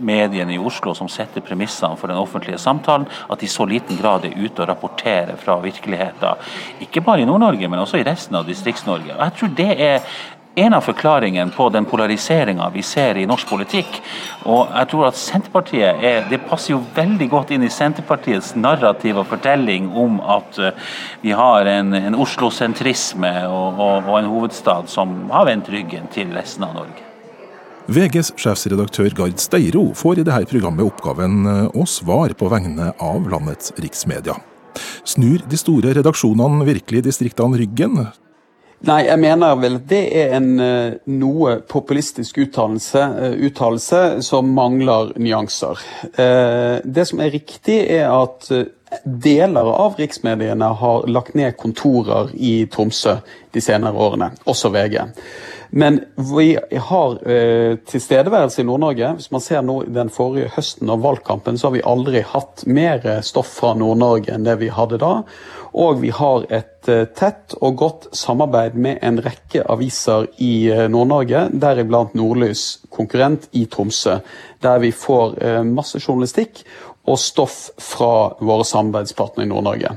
mediene 0.04 0.54
i 0.56 0.60
Oslo 0.60 0.94
som 0.98 1.10
setter 1.12 1.44
premissene 1.46 1.98
for 2.00 2.12
den 2.12 2.20
offentlige 2.20 2.60
samtalen, 2.62 3.08
at 3.30 3.40
de 3.40 3.48
i 3.48 3.52
så 3.52 3.66
liten 3.70 4.00
grad 4.00 4.26
er 4.28 4.38
ute 4.38 4.64
og 4.64 4.70
rapporterer 4.70 5.38
fra 5.40 5.60
virkeligheten. 5.64 6.44
Ikke 6.84 7.04
bare 7.06 7.24
i 7.24 7.28
Nord-Norge, 7.30 7.70
men 7.70 7.84
også 7.84 8.02
i 8.02 8.08
resten 8.08 8.38
av 8.40 8.48
Distrikts-Norge. 8.50 9.16
Og 9.16 9.24
Jeg 9.24 9.38
tror 9.40 9.54
det 9.58 9.72
er 9.82 10.16
en 10.56 10.74
av 10.74 10.82
forklaringene 10.86 11.52
på 11.52 11.70
den 11.74 11.86
polariseringa 11.86 12.70
vi 12.74 12.84
ser 12.86 13.18
i 13.18 13.26
norsk 13.30 13.50
politikk. 13.50 14.00
Og 14.46 14.70
jeg 14.70 14.90
tror 14.92 15.08
at 15.10 15.18
Senterpartiet 15.18 16.04
er, 16.04 16.28
Det 16.30 16.42
passer 16.50 16.74
jo 16.74 16.84
veldig 16.96 17.30
godt 17.30 17.52
inn 17.52 17.64
i 17.64 17.72
Senterpartiets 17.74 18.54
narrativ 18.56 19.18
og 19.18 19.28
fortelling 19.28 19.90
om 19.90 20.20
at 20.22 20.60
uh, 20.60 20.72
vi 21.22 21.32
har 21.32 21.66
en, 21.66 21.94
en 21.94 22.16
Oslo-sentrisme 22.16 23.34
og, 23.48 23.80
og, 23.80 24.10
og 24.10 24.20
en 24.20 24.30
hovedstad 24.30 24.90
som 24.94 25.30
har 25.32 25.50
vendt 25.50 25.70
ryggen 25.74 26.08
til 26.14 26.32
resten 26.38 26.64
av 26.68 26.78
Norge. 26.78 27.10
VGs 27.92 28.32
sjefsredaktør 28.40 29.12
Gard 29.18 29.42
Steiro 29.44 29.90
får 29.98 30.22
i 30.22 30.24
dette 30.24 30.48
programmet 30.48 30.88
oppgaven 30.88 31.46
eh, 31.50 31.66
å 31.76 31.84
svare 31.90 32.38
på 32.38 32.48
vegne 32.48 32.94
av 32.96 33.28
landets 33.28 33.74
riksmedia. 33.76 34.38
Snur 35.04 35.44
de 35.50 35.60
store 35.60 35.92
redaksjonene 35.98 36.64
virkelig 36.70 37.04
distriktene 37.10 37.60
ryggen? 37.60 38.06
Nei, 38.84 39.06
jeg 39.08 39.20
mener 39.22 39.56
vel 39.62 39.78
at 39.78 39.86
det 39.88 40.02
er 40.20 40.34
en 40.36 40.50
uh, 40.60 40.96
noe 41.08 41.54
populistisk 41.72 42.42
uttalelse, 42.44 43.00
uh, 43.00 43.36
uttalelse 43.48 44.02
som 44.28 44.50
mangler 44.52 45.14
nyanser. 45.16 45.80
Uh, 46.18 46.84
det 46.84 47.06
som 47.08 47.24
er 47.24 47.32
riktig, 47.32 47.78
er 47.96 48.12
at 48.12 48.50
deler 49.04 49.72
av 49.72 49.96
riksmediene 49.98 50.68
har 50.84 51.08
lagt 51.08 51.38
ned 51.40 51.56
kontorer 51.58 52.36
i 52.36 52.66
Tromsø 52.70 53.16
de 53.56 53.64
senere 53.64 53.96
årene, 53.96 54.34
også 54.44 54.74
VG. 54.76 55.00
Men 55.74 56.04
vi 56.16 56.52
har 56.88 57.16
eh, 57.26 57.80
tilstedeværelse 57.90 58.62
i 58.62 58.68
Nord-Norge. 58.68 59.16
Hvis 59.18 59.32
man 59.34 59.42
ser 59.42 59.64
nå 59.66 59.80
den 59.90 60.12
forrige 60.14 60.52
høsten 60.54 60.92
av 60.94 61.02
valgkampen, 61.02 61.58
så 61.58 61.68
har 61.68 61.78
vi 61.78 61.88
aldri 61.94 62.22
hatt 62.30 62.62
mer 62.70 63.02
stoff 63.26 63.50
fra 63.58 63.74
Nord-Norge 63.80 64.36
enn 64.36 64.46
det 64.46 64.60
vi 64.62 64.70
hadde 64.70 65.02
da. 65.02 65.16
Og 65.74 66.04
vi 66.04 66.12
har 66.14 66.46
et 66.54 66.90
eh, 66.92 67.08
tett 67.18 67.56
og 67.58 67.80
godt 67.82 68.08
samarbeid 68.14 68.78
med 68.78 69.02
en 69.02 69.18
rekke 69.26 69.64
aviser 69.74 70.28
i 70.38 70.70
eh, 70.70 70.86
Nord-Norge, 70.92 71.48
deriblant 71.50 72.14
Nordlys, 72.18 72.84
konkurrent 72.94 73.48
i 73.58 73.66
Tromsø, 73.66 74.20
der 74.62 74.82
vi 74.84 74.94
får 74.94 75.40
eh, 75.42 75.62
masse 75.66 75.98
journalistikk 75.98 76.62
og 77.04 77.20
stoff 77.20 77.58
fra 77.82 78.34
våre 78.40 78.64
samarbeidspartnere 78.68 79.46
i 79.46 79.50
Nord-Norge. 79.52 79.92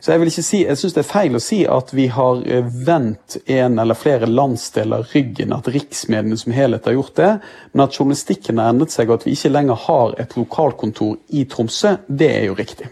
Så 0.00 0.12
Jeg 0.12 0.20
vil 0.20 0.30
ikke 0.30 0.44
si, 0.46 0.60
jeg 0.64 0.78
syns 0.78 0.94
det 0.94 1.02
er 1.02 1.08
feil 1.08 1.36
å 1.36 1.42
si 1.42 1.58
at 1.68 1.92
vi 1.96 2.06
har 2.14 2.42
eh, 2.46 2.68
vendt 2.86 3.38
en 3.50 3.78
eller 3.82 3.98
flere 3.98 4.28
landsdeler 4.30 5.08
ryggen, 5.12 5.52
at 5.52 5.68
riksmediene 5.72 6.38
som 6.40 6.54
helhet 6.56 6.86
har 6.86 6.96
gjort 6.96 7.16
det, 7.18 7.32
men 7.72 7.84
at 7.84 7.98
journalistikken 7.98 8.62
har 8.62 8.72
endret 8.72 8.94
seg 8.94 9.10
og 9.10 9.18
at 9.18 9.26
vi 9.26 9.34
ikke 9.36 9.52
lenger 9.52 9.82
har 9.88 10.14
et 10.22 10.36
lokalkontor 10.38 11.18
i 11.34 11.44
Tromsø, 11.50 11.96
det 12.06 12.30
er 12.38 12.48
jo 12.48 12.56
riktig. 12.56 12.88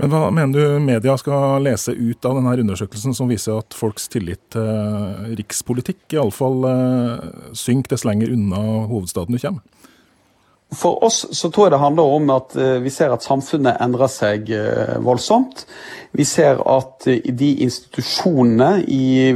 Men 0.00 0.12
Hva 0.14 0.30
mener 0.32 0.56
du 0.56 0.78
media 0.80 1.12
skal 1.20 1.60
lese 1.60 1.92
ut 1.92 2.24
av 2.24 2.38
denne 2.38 2.54
undersøkelsen 2.62 3.12
som 3.16 3.28
viser 3.28 3.58
at 3.60 3.76
folks 3.76 4.06
tillit 4.08 4.40
til 4.54 5.34
rikspolitikk 5.36 6.16
iallfall 6.16 6.64
eh, 6.70 7.26
synker 7.58 7.96
dess 7.96 8.06
lenger 8.08 8.32
unna 8.32 8.62
hovedstaden 8.88 9.36
du 9.36 9.42
kommer? 9.42 9.79
For 10.76 11.04
oss 11.04 11.24
så 11.34 11.50
tror 11.50 11.66
jeg 11.66 11.74
det 11.74 11.82
handler 11.82 12.16
om 12.16 12.30
at 12.34 12.54
eh, 12.56 12.78
vi 12.84 12.92
ser 12.94 13.10
at 13.14 13.26
samfunnet 13.26 13.80
endrer 13.82 14.10
seg 14.12 14.52
voldsomt. 15.02 15.64
Vi 16.12 16.24
ser 16.26 16.58
at 16.66 17.06
eh, 17.06 17.22
de 17.22 17.50
institusjonene 17.62 18.70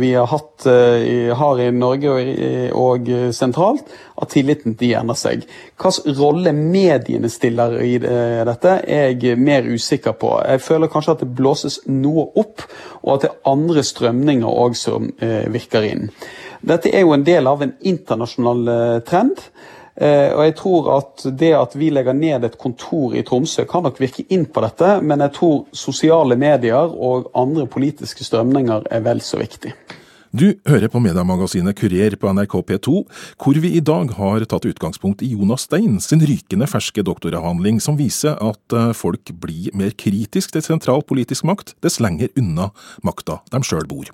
vi 0.01 0.11
har, 0.15 0.27
hatt, 0.27 0.67
eh, 0.67 1.31
har, 1.37 1.61
i 1.63 1.71
Norge 1.75 2.11
og, 2.11 2.31
og, 2.75 3.11
sentralt, 3.35 3.93
at 4.19 4.33
tilliten 4.35 4.75
de 4.81 4.91
endrer 4.99 5.19
seg. 5.19 5.45
Hvilken 5.79 6.19
rolle 6.19 6.55
mediene 6.57 7.31
stiller 7.31 7.79
i 7.85 7.95
dette, 8.03 8.79
er 8.91 9.15
jeg 9.15 9.39
mer 9.39 9.69
usikker 9.71 10.17
på. 10.19 10.33
Jeg 10.43 10.65
føler 10.65 10.91
kanskje 10.91 11.15
at 11.15 11.23
det 11.23 11.31
blåses 11.39 11.81
noe 11.91 12.27
opp, 12.43 12.67
og 13.05 13.15
at 13.15 13.27
det 13.27 13.31
er 13.31 13.53
andre 13.55 13.87
strømninger 13.87 14.59
òg 14.67 14.75
som 14.79 15.13
eh, 15.23 15.47
virker 15.55 15.87
inn. 15.87 16.11
Dette 16.65 16.91
er 16.91 17.05
jo 17.05 17.15
en 17.15 17.27
del 17.27 17.47
av 17.47 17.63
en 17.63 17.75
internasjonal 17.85 19.03
trend. 19.05 19.43
Eh, 19.95 20.31
og 20.35 20.43
jeg 20.43 20.55
tror 20.59 20.89
at 20.97 21.27
det 21.39 21.53
at 21.55 21.75
vi 21.79 21.91
legger 21.95 22.17
ned 22.19 22.47
et 22.49 22.57
kontor 22.59 23.15
i 23.15 23.23
Tromsø, 23.27 23.63
kan 23.71 23.85
nok 23.87 24.01
virke 24.03 24.27
inn 24.35 24.47
på 24.51 24.65
dette, 24.65 24.97
men 25.07 25.23
jeg 25.23 25.37
tror 25.37 25.61
sosiale 25.71 26.39
medier 26.39 26.91
og 26.91 27.31
andre 27.39 27.69
politiske 27.71 28.27
strømninger 28.27 28.89
er 28.91 29.05
vel 29.07 29.23
så 29.23 29.39
viktig. 29.43 29.75
Du 30.35 30.49
hører 30.67 30.91
på 30.91 30.99
mediemagasinet 30.99 31.77
Kurer 31.79 32.17
på 32.19 32.31
NRK 32.35 32.55
P2, 32.67 32.95
hvor 33.39 33.59
vi 33.63 33.69
i 33.79 33.83
dag 33.87 34.09
har 34.17 34.43
tatt 34.51 34.65
utgangspunkt 34.67 35.21
i 35.23 35.29
Jonas 35.31 35.69
Stein 35.69 36.01
sin 36.03 36.25
rykende 36.27 36.67
ferske 36.67 37.05
doktoravhandling 37.07 37.79
som 37.79 37.95
viser 38.01 38.35
at 38.43 38.75
eh, 38.75 38.91
folk 38.99 39.31
blir 39.39 39.71
mer 39.79 39.95
kritisk 39.95 40.57
til 40.57 40.65
sentral 40.67 41.07
politisk 41.07 41.47
makt 41.47 41.77
dess 41.87 42.01
lenger 42.03 42.35
unna 42.35 42.73
makta 43.07 43.45
de 43.55 43.63
sjøl 43.63 43.87
bor. 43.87 44.11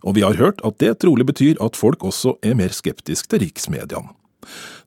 Og 0.00 0.16
vi 0.16 0.24
har 0.24 0.40
hørt 0.40 0.64
at 0.64 0.80
det 0.80 0.94
trolig 1.04 1.28
betyr 1.28 1.60
at 1.60 1.76
folk 1.76 2.00
også 2.00 2.38
er 2.40 2.56
mer 2.56 2.72
skeptisk 2.72 3.28
til 3.28 3.44
riksmediene. 3.44 4.16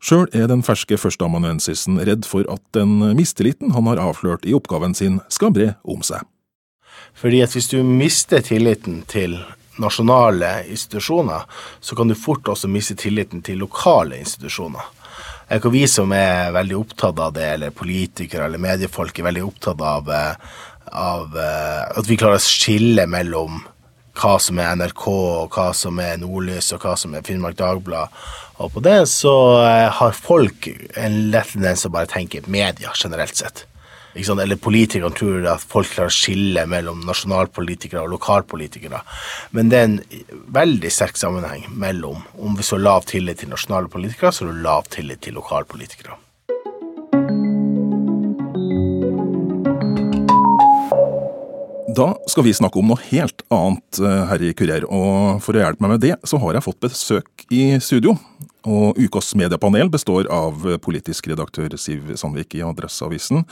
Sjøl 0.03 0.27
er 0.35 0.49
den 0.51 0.63
ferske 0.65 0.97
førsteamanuensisen 0.99 2.01
redd 2.03 2.27
for 2.27 2.47
at 2.51 2.63
den 2.75 2.99
mistilliten 3.17 3.73
han 3.77 3.89
har 3.91 4.01
avslørt 4.01 4.47
i 4.47 4.55
oppgaven 4.57 4.95
sin, 4.97 5.21
skal 5.29 5.53
bre 5.55 5.73
om 5.83 6.03
seg. 6.05 6.25
Fordi 7.13 7.43
at 7.45 7.53
hvis 7.53 7.69
du 7.71 7.79
mister 7.85 8.41
tilliten 8.41 9.03
til 9.09 9.37
nasjonale 9.81 10.63
institusjoner, 10.69 11.45
så 11.81 11.95
kan 11.95 12.09
du 12.09 12.17
fort 12.17 12.47
også 12.49 12.69
miste 12.69 12.95
tilliten 12.99 13.41
til 13.45 13.61
lokale 13.63 14.19
institusjoner. 14.21 14.85
Det 15.43 15.57
er 15.57 15.61
ikke 15.61 15.73
vi 15.73 15.83
som 15.89 16.13
er 16.15 16.53
veldig 16.55 16.77
opptatt 16.79 17.19
av 17.21 17.33
det, 17.35 17.47
eller 17.57 17.75
politikere 17.75 18.47
eller 18.47 18.61
mediefolk 18.61 19.19
er 19.19 19.27
veldig 19.27 19.43
opptatt 19.45 19.81
av, 19.85 20.09
eh, 20.09 20.55
av 20.89 21.37
eh, 21.37 21.99
at 21.99 22.09
vi 22.09 22.17
klarer 22.17 22.39
å 22.39 22.45
skille 22.45 23.05
mellom 23.09 23.59
hva 24.17 24.33
som 24.41 24.59
er 24.61 24.75
NRK, 24.77 25.03
og 25.09 25.53
hva 25.53 25.71
som 25.75 25.99
er 26.01 26.19
Nordlys, 26.21 26.71
og 26.73 26.85
hva 26.85 26.95
som 26.97 27.13
er 27.13 27.25
Finnmark 27.25 27.57
Dagblad. 27.59 28.13
Og 28.61 28.73
på 28.73 28.83
det 28.85 28.99
så 29.09 29.35
eh, 29.65 29.89
har 29.97 30.17
folk 30.17 30.67
en 30.99 31.19
lett 31.33 31.53
tendens 31.55 31.85
å 31.87 31.93
bare 31.93 32.09
tenke 32.11 32.43
media 32.45 32.93
generelt 32.95 33.35
sett. 33.39 33.65
Eller 34.13 34.59
politikerne 34.61 35.15
tror 35.17 35.47
at 35.49 35.63
folk 35.65 35.89
klarer 35.89 36.11
å 36.11 36.13
skille 36.13 36.67
mellom 36.69 37.01
nasjonalpolitikere 37.07 38.03
og 38.03 38.11
lokalpolitikere. 38.13 38.99
Men 39.57 39.71
det 39.71 39.79
er 39.79 39.87
en 39.87 39.97
veldig 40.53 40.91
sterk 40.93 41.17
sammenheng 41.17 41.65
mellom 41.69 42.21
om 42.37 42.59
vi 42.59 42.65
så 42.67 42.77
lav 42.77 43.07
tillit 43.09 43.41
til 43.41 43.49
nasjonale 43.49 43.89
politikere, 43.89 44.31
så 44.31 44.45
har 44.45 44.53
du 44.53 44.61
lav 44.61 44.85
tillit 44.93 45.23
til 45.25 45.39
lokalpolitikere. 45.39 46.19
Da 51.93 52.13
skal 52.27 52.45
vi 52.47 52.53
snakke 52.55 52.79
om 52.79 52.87
noe 52.89 53.01
helt 53.11 53.43
annet 53.53 53.99
eh, 54.01 54.21
her 54.29 54.43
i 54.45 54.53
Kurer, 54.57 54.85
og 54.87 55.41
for 55.43 55.53
å 55.53 55.61
hjelpe 55.61 55.83
meg 55.83 55.91
med 55.93 56.01
det, 56.01 56.13
så 56.25 56.39
har 56.41 56.55
jeg 56.55 56.65
fått 56.65 56.79
besøk 56.81 57.43
i 57.53 57.75
studio. 57.83 58.15
Og 58.63 58.97
ukas 58.97 59.33
mediepanel 59.37 59.91
består 59.93 60.29
av 60.31 60.63
politisk 60.81 61.27
redaktør 61.29 61.75
Siv 61.77 62.13
Sandvik 62.17 62.55
i 62.57 62.63
Adresseavisen, 62.65 63.43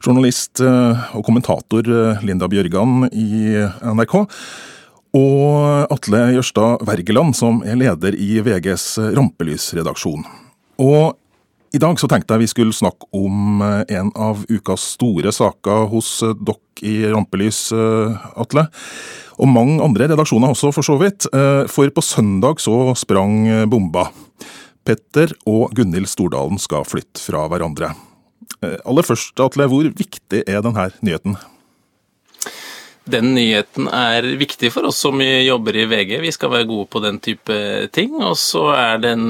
journalist 0.00 0.62
eh, 0.64 1.06
og 1.14 1.26
kommentator 1.28 1.86
eh, 1.86 2.26
Linda 2.26 2.48
Bjørgan 2.50 3.06
i 3.12 3.54
NRK, 3.92 4.18
og 5.20 5.94
Atle 5.94 6.24
Jørstad 6.38 6.82
Wergeland, 6.88 7.36
som 7.38 7.62
er 7.66 7.78
leder 7.78 8.16
i 8.18 8.32
VGs 8.46 8.94
rampelysredaksjon. 9.14 10.26
Og 10.80 11.19
i 11.72 11.78
dag 11.78 11.98
så 12.00 12.08
tenkte 12.10 12.34
jeg 12.34 12.42
vi 12.42 12.50
skulle 12.50 12.74
snakke 12.74 13.06
om 13.14 13.62
eh, 13.62 13.96
en 14.00 14.10
av 14.18 14.42
ukas 14.50 14.88
store 14.96 15.30
saker 15.34 15.86
hos 15.92 16.16
eh, 16.26 16.34
dere 16.34 16.58
i 16.86 16.94
Rampelys, 17.12 17.68
eh, 17.76 18.24
Atle. 18.40 18.66
Og 19.40 19.48
mange 19.48 19.78
andre 19.84 20.08
redaksjoner 20.10 20.50
også, 20.50 20.72
for 20.74 20.84
så 20.84 20.96
vidt. 21.00 21.24
For 21.72 21.88
på 21.96 22.02
søndag 22.04 22.60
så 22.60 22.92
sprang 22.98 23.46
bomba. 23.72 24.10
Petter 24.84 25.32
og 25.48 25.72
Gunhild 25.76 26.10
Stordalen 26.12 26.60
skal 26.60 26.84
flytte 26.84 27.22
fra 27.24 27.46
hverandre. 27.48 27.94
Aller 28.60 29.08
først, 29.08 29.32
Atle, 29.40 29.64
hvor 29.72 29.88
viktig 29.88 30.42
er 30.44 30.60
denne 30.66 30.90
nyheten? 31.00 31.38
Den 33.08 33.32
nyheten 33.32 33.88
er 33.88 34.28
viktig 34.40 34.74
for 34.74 34.90
oss 34.90 35.00
som 35.00 35.24
jobber 35.24 35.78
i 35.80 35.88
VG. 35.88 36.18
Vi 36.20 36.36
skal 36.36 36.52
være 36.52 36.68
gode 36.68 36.90
på 36.92 37.00
den 37.04 37.16
type 37.24 37.56
ting. 37.96 38.18
Og 38.20 38.36
så 38.36 38.66
er 38.76 39.00
den 39.08 39.24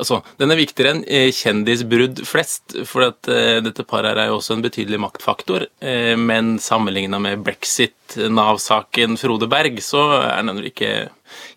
Altså, 0.00 0.20
den 0.40 0.52
er 0.52 0.60
viktigere 0.60 0.94
enn 0.94 1.02
eh, 1.04 1.28
kjendisbrudd 1.34 2.22
flest, 2.28 2.76
for 2.88 3.10
at, 3.10 3.28
uh, 3.30 3.58
dette 3.64 3.84
paret 3.88 4.18
er 4.18 4.30
jo 4.30 4.38
også 4.38 4.56
en 4.56 4.64
betydelig 4.64 5.00
maktfaktor. 5.02 5.66
Uh, 5.84 6.16
men 6.20 6.56
sammenligna 6.62 7.20
med 7.22 7.44
brexit, 7.46 8.16
Nav-saken, 8.16 9.18
Frode 9.20 9.50
Berg, 9.50 9.78
så 9.84 10.06
er 10.22 10.42
den 10.46 10.64
ikke 10.70 10.92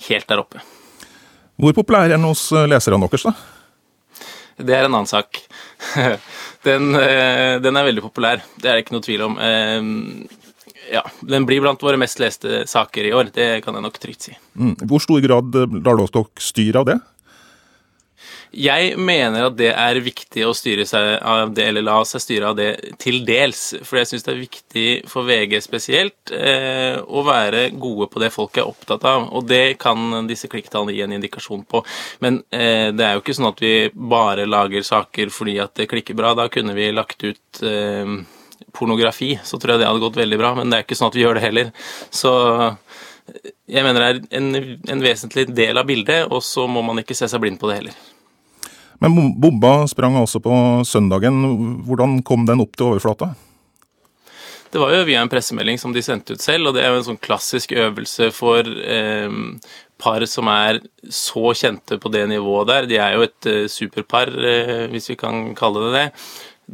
helt 0.10 0.30
der 0.30 0.44
oppe. 0.44 0.64
Hvor 1.62 1.76
populær 1.78 2.08
er 2.08 2.16
den 2.16 2.28
hos 2.28 2.48
leserne 2.52 3.02
deres, 3.08 3.28
da? 3.30 3.36
Det 4.64 4.76
er 4.76 4.86
en 4.86 4.94
annen 4.94 5.10
sak. 5.10 5.40
den, 6.68 6.94
uh, 6.98 7.60
den, 7.64 7.76
er 7.76 7.90
veldig 7.90 8.06
populær, 8.06 8.44
det 8.60 8.70
er 8.70 8.78
det 8.78 8.86
ikke 8.88 8.98
noe 8.98 9.08
tvil 9.08 9.28
om. 9.30 9.40
Ja, 10.92 11.02
Den 11.24 11.46
blir 11.48 11.62
blant 11.64 11.82
våre 11.82 11.98
mest 11.98 12.20
leste 12.20 12.66
saker 12.70 13.08
i 13.08 13.14
år, 13.16 13.32
det 13.34 13.64
kan 13.64 13.78
jeg 13.78 13.86
nok 13.86 13.98
trygt 14.04 14.28
si. 14.28 14.36
Mm. 14.60 14.76
Hvor 14.84 15.02
stor 15.02 15.24
grad 15.24 15.56
lar 15.56 16.02
dere 16.04 16.26
styre 16.44 16.84
av 16.84 16.90
det? 16.92 16.98
Jeg 18.54 19.00
mener 19.02 19.48
at 19.48 19.56
det 19.58 19.72
er 19.72 19.98
viktig 20.06 20.44
å 20.46 20.52
styre 20.54 20.86
seg 20.86 21.16
av 21.26 21.56
det, 21.58 21.64
eller 21.72 21.86
la 21.88 21.96
seg 22.06 22.22
styre 22.22 22.52
av 22.52 22.58
det 22.60 22.70
til 23.02 23.24
dels. 23.26 23.64
For 23.82 23.98
jeg 23.98 24.12
syns 24.12 24.28
det 24.28 24.34
er 24.34 24.44
viktig 24.44 24.86
for 25.10 25.26
VG 25.26 25.58
spesielt 25.66 26.34
eh, 26.38 27.00
å 27.02 27.24
være 27.26 27.72
gode 27.82 28.12
på 28.14 28.22
det 28.22 28.30
folk 28.36 28.60
er 28.62 28.70
opptatt 28.70 29.08
av. 29.10 29.26
Og 29.34 29.48
det 29.50 29.80
kan 29.82 30.28
disse 30.30 30.52
klikktallene 30.52 30.94
gi 30.94 31.02
en 31.02 31.18
indikasjon 31.18 31.66
på. 31.66 31.82
Men 32.22 32.44
eh, 32.54 32.94
det 32.94 33.08
er 33.08 33.18
jo 33.18 33.26
ikke 33.26 33.38
sånn 33.40 33.50
at 33.50 33.66
vi 33.66 33.74
bare 33.90 34.46
lager 34.46 34.86
saker 34.86 35.34
fordi 35.34 35.58
at 35.64 35.74
det 35.82 35.90
klikker 35.90 36.18
bra. 36.20 36.36
Da 36.38 36.46
kunne 36.54 36.78
vi 36.78 36.92
lagt 36.94 37.26
ut 37.26 37.66
eh, 37.66 38.16
pornografi, 38.78 39.34
så 39.42 39.58
tror 39.58 39.76
jeg 39.76 39.82
det 39.82 39.90
hadde 39.90 40.06
gått 40.06 40.22
veldig 40.22 40.44
bra. 40.46 40.54
Men 40.62 40.70
det 40.70 40.78
er 40.78 40.86
ikke 40.86 41.02
sånn 41.02 41.10
at 41.10 41.18
vi 41.18 41.26
gjør 41.26 41.42
det 41.42 41.48
heller. 41.50 41.74
Så 42.14 42.38
jeg 43.66 43.82
mener 43.82 44.04
det 44.04 44.10
er 44.14 44.42
en, 44.44 44.80
en 44.94 45.04
vesentlig 45.10 45.50
del 45.58 45.82
av 45.82 45.90
bildet, 45.90 46.28
og 46.30 46.46
så 46.46 46.70
må 46.70 46.86
man 46.86 47.02
ikke 47.02 47.18
se 47.18 47.26
seg 47.32 47.42
blind 47.42 47.58
på 47.58 47.72
det 47.72 47.82
heller. 47.82 48.04
Men 49.04 49.34
bomba 49.40 49.84
sprang 49.92 50.16
altså 50.16 50.40
på 50.40 50.54
søndagen. 50.88 51.42
Hvordan 51.84 52.22
kom 52.24 52.46
den 52.48 52.64
opp 52.64 52.78
til 52.80 52.94
overflata? 52.94 53.34
Det 54.74 54.82
var 54.82 54.94
jo 54.96 55.04
via 55.06 55.22
en 55.22 55.30
pressemelding 55.30 55.78
som 55.78 55.92
de 55.94 56.02
sendte 56.02 56.34
ut 56.34 56.42
selv, 56.42 56.70
og 56.70 56.74
det 56.74 56.82
er 56.82 56.94
jo 56.94 57.02
en 57.02 57.10
sånn 57.12 57.20
klassisk 57.22 57.76
øvelse 57.78 58.32
for 58.34 58.66
eh, 58.66 59.36
par 60.02 60.24
som 60.26 60.48
er 60.50 60.80
så 61.14 61.52
kjente 61.54 62.00
på 62.02 62.10
det 62.16 62.24
nivået 62.32 62.72
der. 62.72 62.88
De 62.90 62.98
er 62.98 63.18
jo 63.18 63.28
et 63.28 63.50
eh, 63.52 63.68
superpar, 63.70 64.32
eh, 64.34 64.88
hvis 64.90 65.12
vi 65.12 65.20
kan 65.20 65.52
kalle 65.60 65.84
det 65.84 65.94
det. 66.00 66.08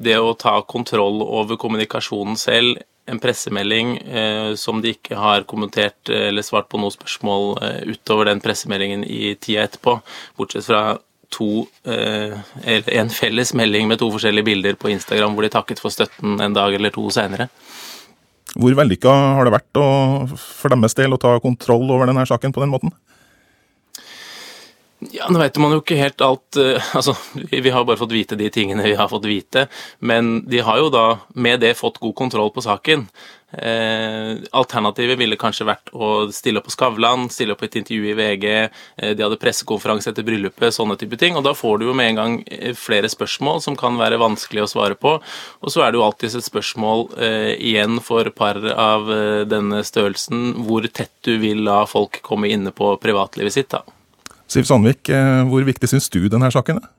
Det 0.10 0.16
å 0.22 0.38
ta 0.38 0.54
kontroll 0.70 1.20
over 1.26 1.60
kommunikasjonen 1.60 2.40
selv, 2.40 2.80
en 3.10 3.20
pressemelding 3.20 3.96
eh, 4.06 4.54
som 4.54 4.80
de 4.84 4.94
ikke 4.94 5.18
har 5.18 5.48
kommentert 5.50 6.12
eller 6.14 6.46
svart 6.46 6.70
på 6.70 6.80
noe 6.80 6.94
spørsmål 6.94 7.56
eh, 7.66 7.80
utover 7.96 8.30
den 8.30 8.42
pressemeldingen 8.44 9.04
i 9.04 9.34
tida 9.42 9.66
etterpå, 9.66 9.98
bortsett 10.38 10.70
fra 10.70 10.84
to, 11.34 11.68
eh, 11.86 12.38
en 12.66 13.10
felles 13.14 13.54
melding 13.54 13.88
med 13.88 14.00
to 14.02 14.10
forskjellige 14.12 14.48
bilder 14.48 14.80
på 14.80 14.92
Instagram 14.94 15.36
hvor 15.36 15.46
de 15.46 15.54
takket 15.54 15.82
for 15.82 15.94
støtten 15.94 16.40
en 16.42 16.56
dag 16.56 16.74
eller 16.74 16.94
to 16.96 17.06
seinere. 17.14 17.50
Hvor 18.58 18.74
vellykka 18.74 19.14
har 19.38 19.46
det 19.46 19.54
vært 19.54 19.78
å, 19.78 19.90
for 20.34 20.74
deres 20.74 20.98
del 20.98 21.14
å 21.14 21.22
ta 21.22 21.36
kontroll 21.44 21.86
over 21.94 22.10
denne 22.10 22.26
saken 22.26 22.54
på 22.56 22.64
den 22.64 22.74
måten? 22.74 22.94
Ja, 25.14 25.30
Nå 25.32 25.40
vet 25.40 25.56
man 25.62 25.72
jo 25.72 25.80
ikke 25.80 25.96
helt 25.96 26.20
alt 26.20 26.58
uh, 26.60 26.76
altså, 26.98 27.14
Vi 27.40 27.72
har 27.72 27.86
bare 27.88 28.00
fått 28.02 28.12
vite 28.12 28.36
de 28.40 28.50
tingene 28.52 28.84
vi 28.84 28.98
har 29.00 29.08
fått 29.08 29.30
vite. 29.30 29.68
Men 30.04 30.42
de 30.50 30.60
har 30.66 30.82
jo 30.82 30.90
da 30.92 31.06
med 31.40 31.62
det 31.64 31.78
fått 31.80 32.02
god 32.04 32.18
kontroll 32.20 32.52
på 32.52 32.66
saken. 32.66 33.06
Eh, 33.52 34.38
alternativet 34.54 35.18
ville 35.18 35.38
kanskje 35.40 35.66
vært 35.66 35.90
å 35.98 36.30
stille 36.34 36.62
opp 36.62 36.68
på 36.68 36.74
Skavlan, 36.76 37.30
stille 37.34 37.56
opp 37.56 37.64
på 37.64 37.66
et 37.66 37.80
intervju 37.82 38.12
i 38.12 38.14
VG, 38.18 38.46
eh, 38.98 39.14
de 39.18 39.26
hadde 39.26 39.40
pressekonferanse 39.42 40.12
etter 40.12 40.26
bryllupet, 40.28 40.76
sånne 40.76 40.98
type 41.02 41.18
ting. 41.18 41.38
Og 41.40 41.44
da 41.48 41.56
får 41.58 41.80
du 41.80 41.88
jo 41.88 41.96
med 41.98 42.12
en 42.12 42.20
gang 42.20 42.36
eh, 42.46 42.76
flere 42.78 43.10
spørsmål 43.10 43.64
som 43.66 43.78
kan 43.80 43.98
være 43.98 44.22
vanskelig 44.22 44.68
å 44.68 44.70
svare 44.70 45.00
på. 45.00 45.18
Og 45.64 45.74
så 45.74 45.82
er 45.82 45.92
det 45.92 46.00
jo 46.00 46.06
alltids 46.06 46.38
et 46.38 46.46
spørsmål 46.46 47.08
igjen 47.20 48.00
for 48.04 48.28
par 48.36 48.58
av 48.60 49.08
denne 49.50 49.82
størrelsen 49.86 50.66
hvor 50.66 50.86
tett 50.94 51.12
du 51.26 51.38
vil 51.42 51.64
la 51.66 51.82
folk 51.90 52.20
komme 52.26 52.50
inne 52.52 52.72
på 52.76 52.92
privatlivet 53.02 53.56
sitt. 53.56 53.70
da. 53.74 53.82
Siv 54.50 54.68
Sandvik, 54.68 55.10
hvor 55.50 55.66
viktig 55.66 55.90
syns 55.90 56.10
du 56.12 56.22
denne 56.30 56.52
saken 56.54 56.82
er? 56.82 56.90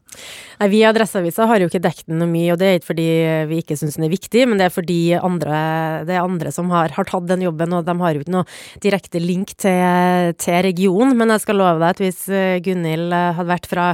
Nei, 0.60 0.68
Vi 0.68 0.80
i 0.82 0.84
Adresseavisa 0.84 1.46
har 1.48 1.62
jo 1.62 1.70
ikke 1.70 1.80
dekket 1.80 2.10
den 2.10 2.18
noe 2.20 2.28
mye, 2.28 2.50
og 2.52 2.58
det 2.60 2.66
er 2.68 2.74
ikke 2.76 2.90
fordi 2.90 3.06
vi 3.48 3.60
ikke 3.62 3.78
syns 3.80 3.94
den 3.96 4.04
er 4.04 4.12
viktig, 4.12 4.42
men 4.44 4.60
det 4.60 4.66
er 4.66 4.74
fordi 4.74 4.98
andre, 5.16 5.60
det 6.04 6.18
er 6.18 6.20
andre 6.26 6.52
som 6.52 6.68
har, 6.74 6.92
har, 6.92 7.08
tatt 7.08 7.30
den 7.30 7.46
jobben, 7.46 7.72
og 7.72 7.86
de 7.86 7.94
har 8.02 8.12
jo 8.12 8.20
ikke 8.20 8.34
noe 8.34 8.44
direkte 8.84 9.22
link 9.24 9.54
til, 9.56 10.34
til 10.36 10.60
regionen. 10.68 11.16
Men 11.16 11.32
jeg 11.32 11.46
skal 11.46 11.60
love 11.62 11.80
deg 11.80 11.94
at 11.94 12.04
hvis 12.04 12.20
eh, 12.28 12.58
Gunhild 12.60 13.08
eh, 13.08 13.30
hadde 13.38 13.52
vært 13.54 13.70
fra 13.70 13.86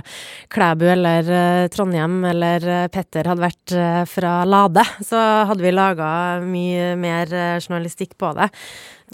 Klæbu 0.51 0.85
eller 0.91 1.31
Trondheim, 1.71 2.19
eller 2.33 2.91
Petter 2.91 3.31
hadde 3.31 3.47
vært 3.47 3.79
fra 4.11 4.35
Lade, 4.49 4.83
så 5.07 5.23
hadde 5.47 5.63
vi 5.63 5.75
laga 5.75 6.11
mye 6.43 6.93
mer 6.99 7.31
journalistikk 7.63 8.19
på 8.19 8.35
det. 8.41 8.51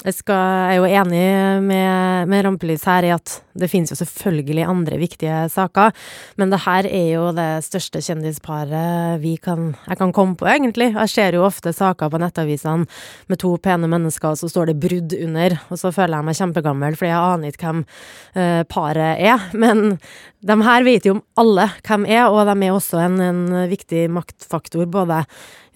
Jeg, 0.00 0.14
skal, 0.16 0.70
er 0.72 0.78
jo 0.78 0.86
enig 0.88 1.24
med, 1.66 2.28
med 2.32 2.46
Rampelys 2.46 2.86
her 2.88 3.04
i 3.04 3.10
at 3.12 3.34
det 3.52 3.68
finnes 3.68 3.92
jo 3.92 3.98
selvfølgelig 3.98 4.64
andre 4.64 4.96
viktige 4.96 5.42
saker, 5.52 5.92
men 6.40 6.52
det 6.52 6.62
her 6.64 6.88
er 6.88 7.08
jo 7.10 7.26
det 7.36 7.41
største 7.64 8.02
kjendisparet 8.04 9.20
vi 9.22 9.36
kan, 9.42 9.72
jeg 9.86 9.98
kan 10.00 10.12
komme 10.14 10.36
på, 10.38 10.48
egentlig. 10.50 10.90
Jeg 10.94 11.12
ser 11.12 11.36
jo 11.36 11.46
ofte 11.46 11.72
saker 11.76 12.12
på 12.12 12.20
nettavisene 12.22 12.86
med 13.30 13.40
to 13.42 13.54
pene 13.62 13.90
mennesker, 13.90 14.32
og 14.32 14.40
så 14.40 14.50
står 14.50 14.72
det 14.72 14.78
'brudd' 14.82 15.16
under, 15.22 15.58
og 15.70 15.80
så 15.80 15.92
føler 15.94 16.18
jeg 16.18 16.28
meg 16.28 16.40
kjempegammel 16.40 16.98
fordi 16.98 17.12
jeg 17.12 17.32
aner 17.32 17.52
ikke 17.52 17.70
hvem 17.70 17.82
uh, 18.36 18.62
paret 18.68 19.16
er. 19.20 19.48
Men 19.52 19.98
de 20.42 20.56
her 20.66 20.82
vet 20.86 21.06
jo 21.06 21.16
om 21.16 21.24
alle 21.38 21.68
hvem 21.86 22.06
er, 22.10 22.24
og 22.26 22.46
de 22.48 22.56
er 22.66 22.74
også 22.74 23.02
en, 23.04 23.20
en 23.22 23.42
viktig 23.70 24.08
maktfaktor 24.10 24.88
både 24.90 25.22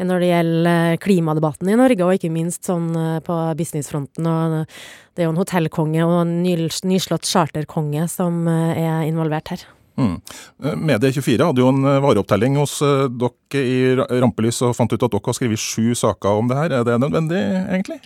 når 0.05 0.21
det 0.21 0.31
gjelder 0.31 0.99
klimadebatten 1.01 1.71
i 1.71 1.79
Norge, 1.79 2.03
og 2.05 2.19
ikke 2.19 2.33
minst 2.33 2.67
sånn 2.69 2.91
eh, 2.99 3.21
på 3.25 3.37
businessfronten. 3.57 4.27
og 4.27 4.67
Det 5.15 5.25
er 5.25 5.29
jo 5.31 5.35
en 5.37 5.41
hotellkonge 5.41 6.05
og 6.05 6.19
en 6.25 6.35
nyslått 6.43 7.29
charterkonge 7.29 8.09
som 8.13 8.45
eh, 8.51 8.83
er 8.83 9.07
involvert 9.09 9.55
her. 9.55 9.65
Mm. 9.97 10.17
Eh, 10.63 10.77
Medie24 10.93 11.51
hadde 11.51 11.63
jo 11.65 11.73
en 11.73 11.83
vareopptelling 12.05 12.59
hos 12.61 12.79
dere 12.83 13.63
i 13.63 13.79
Rampelys 13.97 14.63
og 14.67 14.77
fant 14.77 14.93
ut 14.93 15.03
at 15.03 15.13
dere 15.13 15.31
har 15.31 15.39
skrevet 15.39 15.63
sju 15.63 15.95
saker 15.97 16.43
om 16.43 16.51
det 16.51 16.61
her. 16.61 16.79
Er 16.81 16.89
det 16.89 17.01
nødvendig, 17.03 17.43
egentlig? 17.65 18.01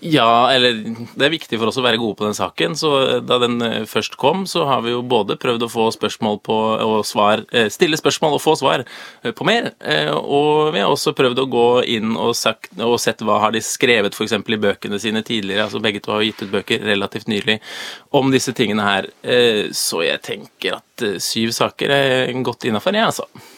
Ja, 0.00 0.50
eller 0.52 0.76
det 1.18 1.24
er 1.26 1.32
viktig 1.32 1.58
for 1.60 1.70
oss 1.70 1.78
å 1.80 1.84
være 1.84 2.00
gode 2.00 2.18
på 2.18 2.26
den 2.26 2.36
saken. 2.36 2.74
Så 2.78 2.90
da 3.24 3.38
den 3.42 3.56
eh, 3.64 3.86
først 3.88 4.18
kom, 4.20 4.44
så 4.50 4.66
har 4.68 4.82
vi 4.84 4.92
jo 4.92 5.02
både 5.06 5.38
prøvd 5.40 5.64
å 5.66 5.70
få 5.72 5.88
spørsmål 5.94 6.40
på 6.46 6.56
og 6.88 7.00
svar 7.06 7.44
eh, 7.54 7.68
Stille 7.72 7.98
spørsmål 8.00 8.36
og 8.36 8.42
få 8.42 8.54
svar 8.60 8.84
eh, 8.84 9.32
på 9.32 9.46
mer. 9.48 9.70
Og 10.18 10.72
vi 10.74 10.82
har 10.82 10.92
også 10.92 11.14
prøvd 11.16 11.42
å 11.42 11.48
gå 11.50 11.66
inn 11.96 12.16
og, 12.16 12.34
sagt, 12.38 12.72
og 12.76 12.98
sett 13.02 13.22
hva 13.24 13.38
har 13.44 13.54
de 13.54 13.62
skrevet 13.64 14.16
f.eks. 14.16 14.36
i 14.38 14.60
bøkene 14.60 15.00
sine 15.02 15.24
tidligere. 15.26 15.68
altså 15.68 15.82
Begge 15.84 16.02
to 16.04 16.14
har 16.14 16.26
gitt 16.26 16.42
ut 16.44 16.52
bøker 16.52 16.84
relativt 16.88 17.30
nylig 17.30 17.58
om 18.16 18.32
disse 18.34 18.54
tingene 18.56 18.86
her. 18.86 19.12
Så 19.74 20.02
jeg 20.04 20.22
tenker 20.24 20.78
at 20.80 21.06
syv 21.22 21.54
saker 21.56 21.94
er 21.94 22.42
godt 22.46 22.68
innafor, 22.68 22.96
jeg, 22.96 23.08
altså. 23.12 23.57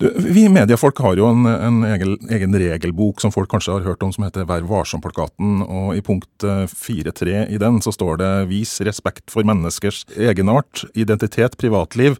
Du, 0.00 0.08
vi 0.16 0.46
mediefolk 0.52 1.00
har 1.04 1.18
jo 1.20 1.28
en, 1.30 1.46
en 1.46 1.80
egen, 1.88 2.16
egen, 2.32 2.58
regelbok 2.64 3.22
som 3.22 3.32
folk 3.34 3.50
kanskje 3.52 3.78
har 3.78 3.86
hørt 3.88 4.04
om, 4.06 4.12
som 4.14 4.26
heter 4.26 4.48
Vær 4.48 4.66
varsom-plakaten. 4.68 5.62
og 5.64 5.94
I 5.96 6.04
punkt 6.04 6.44
4.3 6.44 7.48
i 7.54 7.60
den 7.60 7.80
så 7.84 7.94
står 7.94 8.20
det 8.22 8.32
vis 8.52 8.76
respekt 8.86 9.30
for 9.32 9.46
menneskers 9.46 10.04
egenart, 10.16 10.84
identitet, 10.94 11.58
privatliv, 11.60 12.18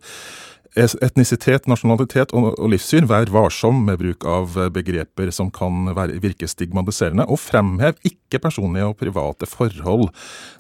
etnisitet, 0.75 1.69
nasjonalitet 1.71 2.35
og, 2.35 2.55
livssyn. 2.71 3.07
Vær 3.11 3.31
varsom 3.33 3.85
med 3.87 4.01
bruk 4.01 4.27
av 4.27 4.57
begreper 4.75 5.31
som 5.35 5.51
kan 5.55 5.93
virke 5.95 6.49
stigmatiserende, 6.51 7.27
og 7.29 7.40
fremhev 7.43 7.99
ikke 8.07 8.43
personlige 8.43 8.90
og 8.90 8.99
private 9.01 9.49
forhold 9.51 10.11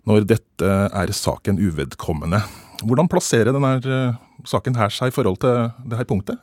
når 0.08 0.28
dette 0.30 0.76
er 0.86 1.14
saken 1.14 1.58
uvedkommende. 1.62 2.44
Hvordan 2.84 3.10
plasserer 3.10 3.54
denne 3.54 3.76
eh, 3.80 4.16
saken 4.48 4.76
her 4.78 4.92
seg 4.92 5.10
i 5.10 5.14
forhold 5.14 5.40
til 5.42 5.70
dette 5.88 6.06
punktet? 6.10 6.42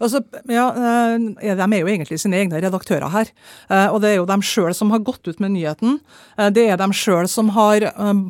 Altså, 0.00 0.20
ja, 0.48 0.66
eh, 0.76 1.56
De 1.56 1.64
er 1.64 1.80
jo 1.80 1.88
egentlig 1.88 2.18
sine 2.20 2.36
egne 2.40 2.60
redaktører 2.60 3.08
her. 3.12 3.30
Eh, 3.70 3.88
og 3.88 4.00
det 4.02 4.12
er 4.12 4.18
jo 4.18 4.28
dem 4.28 4.42
sjøl 4.44 4.74
som 4.76 4.92
har 4.92 5.04
gått 5.04 5.26
ut 5.28 5.40
med 5.40 5.54
nyheten. 5.54 6.00
Eh, 6.38 6.50
det 6.50 6.66
er 6.68 6.76
dem 6.80 6.92
sjøl 6.92 7.28
som 7.28 7.50
har 7.56 7.86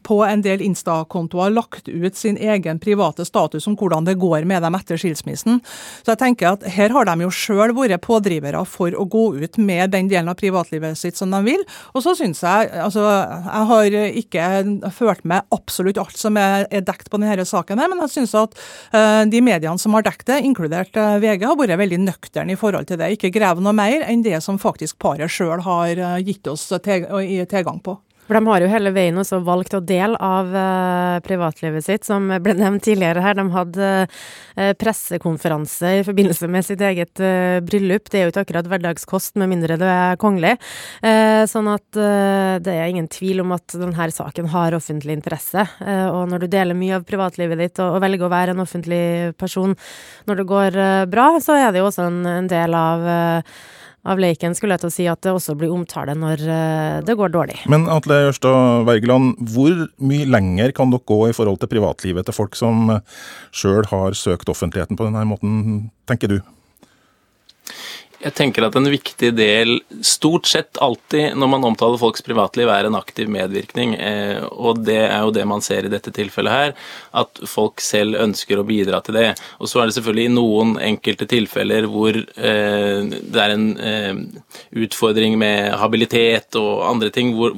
på 0.07 0.21
en 0.27 0.43
del 0.43 0.63
Insta-kontoer 0.63 1.53
lagt 1.53 1.89
ut 1.89 2.17
sin 2.17 2.37
egen 2.37 2.79
private 2.83 3.25
status 3.27 3.67
om 3.67 3.77
hvordan 3.77 4.07
det 4.07 4.19
går 4.21 4.47
med 4.47 4.63
dem 4.63 4.75
etter 4.79 4.99
skilsmissen. 5.01 5.61
Så 6.05 6.15
jeg 6.15 6.21
tenker 6.23 6.55
at 6.55 6.67
her 6.77 6.95
har 6.95 7.09
de 7.09 7.27
jo 7.27 7.33
sjøl 7.35 7.75
vært 7.77 8.05
pådrivere 8.05 8.63
for 8.69 8.95
å 8.95 9.07
gå 9.09 9.27
ut 9.43 9.59
med 9.59 9.91
den 9.95 10.11
delen 10.11 10.31
av 10.31 10.39
privatlivet 10.39 10.99
sitt 10.99 11.19
som 11.19 11.33
de 11.35 11.43
vil. 11.47 11.65
Og 11.95 12.05
så 12.05 12.15
syns 12.19 12.43
jeg 12.45 12.71
altså, 12.83 13.03
Jeg 13.07 13.67
har 13.71 13.97
ikke 14.23 14.91
ført 14.95 15.25
med 15.25 15.47
absolutt 15.55 15.99
alt 15.99 16.17
som 16.19 16.37
er, 16.37 16.67
dekt 16.87 17.11
på 17.11 17.19
denne 17.19 17.45
saken, 17.47 17.79
her, 17.79 17.89
men 17.91 18.03
jeg 18.05 18.15
syns 18.17 18.35
at 18.39 18.57
de 19.31 19.41
mediene 19.43 19.79
som 19.81 19.95
har 19.97 20.05
dekket 20.07 20.29
det, 20.31 20.41
inkludert 20.47 20.95
VG, 20.95 21.26
har 21.27 21.59
vært 21.59 21.79
veldig 21.81 22.01
nøktern 22.05 22.51
i 22.53 22.59
forhold 22.59 22.89
til 22.89 23.01
det. 23.01 23.13
Ikke 23.17 23.33
grev 23.35 23.61
noe 23.63 23.75
mer 23.77 24.05
enn 24.07 24.25
det 24.25 24.39
som 24.45 24.61
faktisk 24.63 24.99
paret 25.03 25.33
sjøl 25.33 25.65
har 25.67 25.97
eh, 25.97 26.19
gitt 26.27 26.47
oss 26.51 26.69
tilgang 26.87 27.83
på. 27.83 27.99
For 28.27 28.35
De 28.35 28.43
har 28.51 28.63
jo 28.63 28.71
hele 28.71 28.91
veien 28.95 29.19
også 29.21 29.39
valgt 29.47 29.77
å 29.77 29.83
dele 29.87 30.19
av 30.23 30.51
uh, 30.51 31.19
privatlivet 31.27 31.85
sitt, 31.87 32.07
som 32.07 32.27
ble 32.43 32.57
nevnt 32.59 32.83
tidligere 32.87 33.23
her. 33.23 33.37
De 33.39 33.45
hadde 33.55 33.91
uh, 34.03 34.73
pressekonferanse 34.81 35.93
i 36.01 36.05
forbindelse 36.07 36.51
med 36.51 36.67
sitt 36.67 36.83
eget 36.83 37.23
uh, 37.23 37.63
bryllup. 37.67 38.11
Det 38.11 38.21
er 38.21 38.27
jo 38.27 38.35
ikke 38.35 38.47
akkurat 38.49 38.71
hverdagskost, 38.73 39.37
med 39.39 39.53
mindre 39.53 39.79
du 39.79 39.87
er 39.87 40.19
kongelig. 40.21 40.57
sånn 41.51 41.69
at 41.71 41.97
det 42.65 42.73
er 42.73 42.89
ingen 42.89 43.07
tvil 43.13 43.43
om 43.43 43.53
at 43.55 43.75
denne 43.77 44.09
saken 44.13 44.49
har 44.51 44.75
offentlig 44.77 45.17
interesse. 45.17 45.63
og 45.85 46.31
når 46.31 46.45
du 46.45 46.47
deler 46.51 46.79
mye 46.79 46.99
av 46.99 47.07
privatlivet 47.07 47.61
ditt 47.61 47.81
og, 47.83 47.97
og, 47.97 48.03
velger 48.03 48.27
å 48.27 48.33
være 48.33 48.55
en 48.55 48.65
offentlig 48.65 49.35
person 49.39 49.75
når 50.27 50.41
det 50.41 50.47
går 50.51 50.79
bra, 51.13 51.29
så 51.43 51.59
er 51.61 51.73
det 51.73 51.83
jo 51.83 51.89
også 51.91 52.09
en, 52.09 52.21
en 52.33 52.51
del 52.51 52.77
av 52.77 53.07
av 54.07 54.21
leiken, 54.23 54.55
skulle 54.57 54.77
jeg 54.77 54.85
til 54.85 54.91
å 54.91 54.95
si, 54.95 55.07
at 55.11 55.23
det 55.27 55.35
også 55.35 55.57
blir 55.59 55.75
omtale 55.75 56.15
når 56.19 56.43
eh, 56.47 56.99
det 57.07 57.17
går 57.19 57.33
dårlig. 57.35 57.59
Men 57.71 57.89
Atle 57.93 58.23
Jørstad 58.29 58.87
Wergeland, 58.89 59.37
hvor 59.53 59.87
mye 59.99 60.29
lenger 60.31 60.75
kan 60.77 60.93
dere 60.95 61.07
gå 61.07 61.21
i 61.29 61.37
forhold 61.37 61.61
til 61.63 61.73
privatlivet 61.73 62.29
til 62.29 62.37
folk 62.37 62.59
som 62.59 62.99
sjøl 63.55 63.87
har 63.91 64.17
søkt 64.19 64.51
offentligheten 64.53 64.99
på 64.99 65.09
denne 65.09 65.27
måten, 65.29 65.91
tenker 66.09 66.37
du? 66.37 66.39
Jeg 68.23 68.33
tenker 68.33 68.65
at 68.65 68.77
en 68.79 68.89
viktig 68.89 69.29
del, 69.37 69.77
stort 70.05 70.49
sett 70.49 70.79
alltid 70.83 71.37
når 71.37 71.51
man 71.53 71.67
omtaler 71.69 72.01
folks 72.01 72.25
privatliv, 72.25 72.71
er 72.73 72.89
en 72.89 72.97
aktiv 72.97 73.29
medvirkning. 73.31 73.93
Eh, 74.01 74.41
og 74.47 74.81
det 74.87 75.03
er 75.05 75.21
jo 75.21 75.35
det 75.37 75.45
man 75.49 75.65
ser 75.65 75.85
i 75.87 75.93
dette 75.93 76.13
tilfellet 76.17 76.55
her, 76.55 76.75
at 77.21 77.43
folk 77.51 77.83
selv 77.85 78.17
ønsker 78.23 78.61
å 78.61 78.67
bidra 78.67 79.03
til 79.05 79.19
det. 79.19 79.29
Og 79.61 79.71
så 79.71 79.83
er 79.83 79.91
det 79.91 79.99
selvfølgelig 79.99 80.31
i 80.31 80.35
noen 80.37 80.75
enkelte 80.89 81.29
tilfeller 81.31 81.89
hvor 81.93 82.17
eh, 82.17 83.01
det 83.05 83.43
er 83.43 83.55
en 83.55 83.69
eh, 83.77 84.23
utfordring 84.87 85.37
med 85.41 85.77
habilitet 85.77 86.57
og 86.61 86.87
andre 86.89 87.13
ting, 87.13 87.35
hvor, 87.37 87.53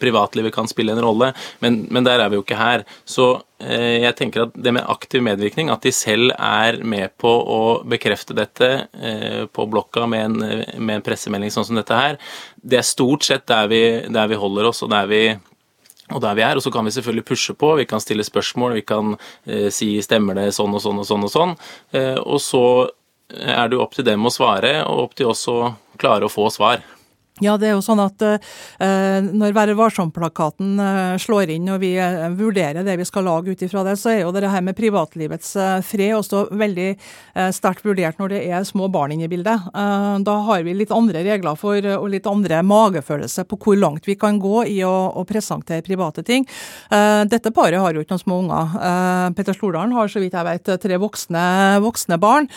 privatlivet 0.00 0.54
kan 0.54 0.68
spille 0.68 0.94
en 0.94 1.02
rolle, 1.02 1.28
men, 1.62 1.84
der 2.06 2.20
er 2.22 2.30
vi 2.30 2.38
jo 2.38 2.44
ikke 2.44 2.58
her. 2.58 2.82
Så 3.08 3.36
jeg 3.58 4.12
tenker 4.18 4.42
at 4.44 4.56
det 4.60 4.72
med 4.76 4.84
aktiv 4.84 5.22
medvirkning, 5.24 5.70
at 5.72 5.84
de 5.86 5.92
selv 5.94 6.34
er 6.36 6.76
med 6.84 7.14
på 7.16 7.30
å 7.30 7.60
bekrefte 7.88 8.36
dette 8.36 8.68
eh, 8.92 9.46
på 9.48 9.64
blokka 9.72 10.04
med 10.12 10.24
en, 10.26 10.36
med 10.76 10.98
en 10.98 11.04
pressemelding 11.06 11.54
sånn 11.54 11.64
som 11.70 11.78
dette 11.78 11.96
her, 11.96 12.18
det 12.60 12.82
er 12.82 12.86
stort 12.86 13.24
sett 13.24 13.46
der 13.48 13.70
vi, 13.72 13.82
der 14.12 14.28
vi 14.28 14.40
holder 14.40 14.68
oss 14.68 14.84
og 14.84 14.92
der 14.92 15.08
vi, 15.08 15.22
og 16.12 16.20
der 16.22 16.36
vi 16.36 16.44
er, 16.44 16.60
og 16.60 16.66
så 16.66 16.72
kan 16.74 16.84
vi 16.84 16.92
selvfølgelig 16.98 17.28
pushe 17.32 17.56
på, 17.56 17.72
vi 17.80 17.88
kan 17.88 18.04
stille 18.04 18.26
spørsmål, 18.28 18.76
vi 18.76 18.84
kan 18.92 19.16
eh, 19.16 19.70
si 19.72 19.94
stemmer 20.04 20.36
det 20.36 20.50
sånn 20.56 20.76
og 20.76 20.84
sånn 20.84 21.00
og 21.00 21.08
sånn 21.08 21.24
og 21.24 21.32
sånn. 21.32 21.56
Eh, 21.96 22.20
og 22.20 22.42
så 22.44 22.66
er 23.32 23.66
det 23.66 23.78
jo 23.78 23.82
opp 23.82 23.96
til 23.96 24.06
dem 24.06 24.28
å 24.28 24.34
svare, 24.34 24.82
og 24.84 25.08
opp 25.08 25.16
til 25.18 25.32
oss 25.32 25.46
å 25.50 25.72
klare 25.96 26.28
å 26.28 26.32
få 26.32 26.50
svar. 26.52 26.84
Ja, 27.44 27.58
det 27.60 27.66
er 27.68 27.74
jo 27.74 27.82
sånn 27.84 28.00
at 28.00 28.22
uh, 28.24 28.38
når 29.20 29.52
Vær 29.52 29.70
varsom-plakaten 29.76 30.78
uh, 30.80 31.16
slår 31.20 31.50
inn 31.52 31.68
og 31.68 31.82
vi 31.82 31.90
uh, 32.00 32.30
vurderer 32.32 32.80
det 32.86 32.94
vi 32.96 33.04
skal 33.04 33.26
lage 33.28 33.52
ut 33.52 33.64
ifra 33.66 33.82
det, 33.84 33.98
så 34.00 34.08
er 34.14 34.22
jo 34.22 34.30
det 34.32 34.48
her 34.48 34.64
med 34.64 34.76
privatlivets 34.76 35.50
fred 35.84 36.14
også 36.16 36.46
veldig 36.56 36.86
sterkt 37.52 37.84
vurdert 37.84 38.18
når 38.20 38.32
det 38.32 38.40
er 38.48 38.64
små 38.64 38.86
barn 38.92 39.12
inne 39.12 39.26
i 39.26 39.30
bildet. 39.30 39.66
da 40.24 40.34
har 40.46 40.62
vi 40.64 40.74
litt 40.76 40.92
andre 40.94 41.22
regler 41.24 41.56
for 41.58 41.84
og 41.96 42.06
litt 42.12 42.26
andre 42.28 42.62
magefølelse 42.64 43.44
på 43.48 43.58
hvor 43.62 43.78
langt 43.80 44.06
vi 44.08 44.16
kan 44.18 44.38
gå 44.40 44.64
i 44.70 44.78
å, 44.86 44.92
å 45.16 45.24
presentere 45.28 45.84
private 45.84 46.24
ting. 46.26 46.46
dette 46.90 47.52
paret 47.54 47.80
har 47.80 47.94
jo 47.94 48.04
ikke 48.04 48.14
noen 48.14 48.22
små 48.22 48.38
unger. 48.44 48.76
Petter 49.36 49.56
Stordalen 49.56 49.94
har 49.96 50.12
så 50.12 50.22
vidt 50.22 50.36
jeg 50.36 50.48
vet 50.48 50.72
tre 50.82 51.00
voksne, 51.02 51.44
voksne 51.84 52.20
barn. 52.22 52.48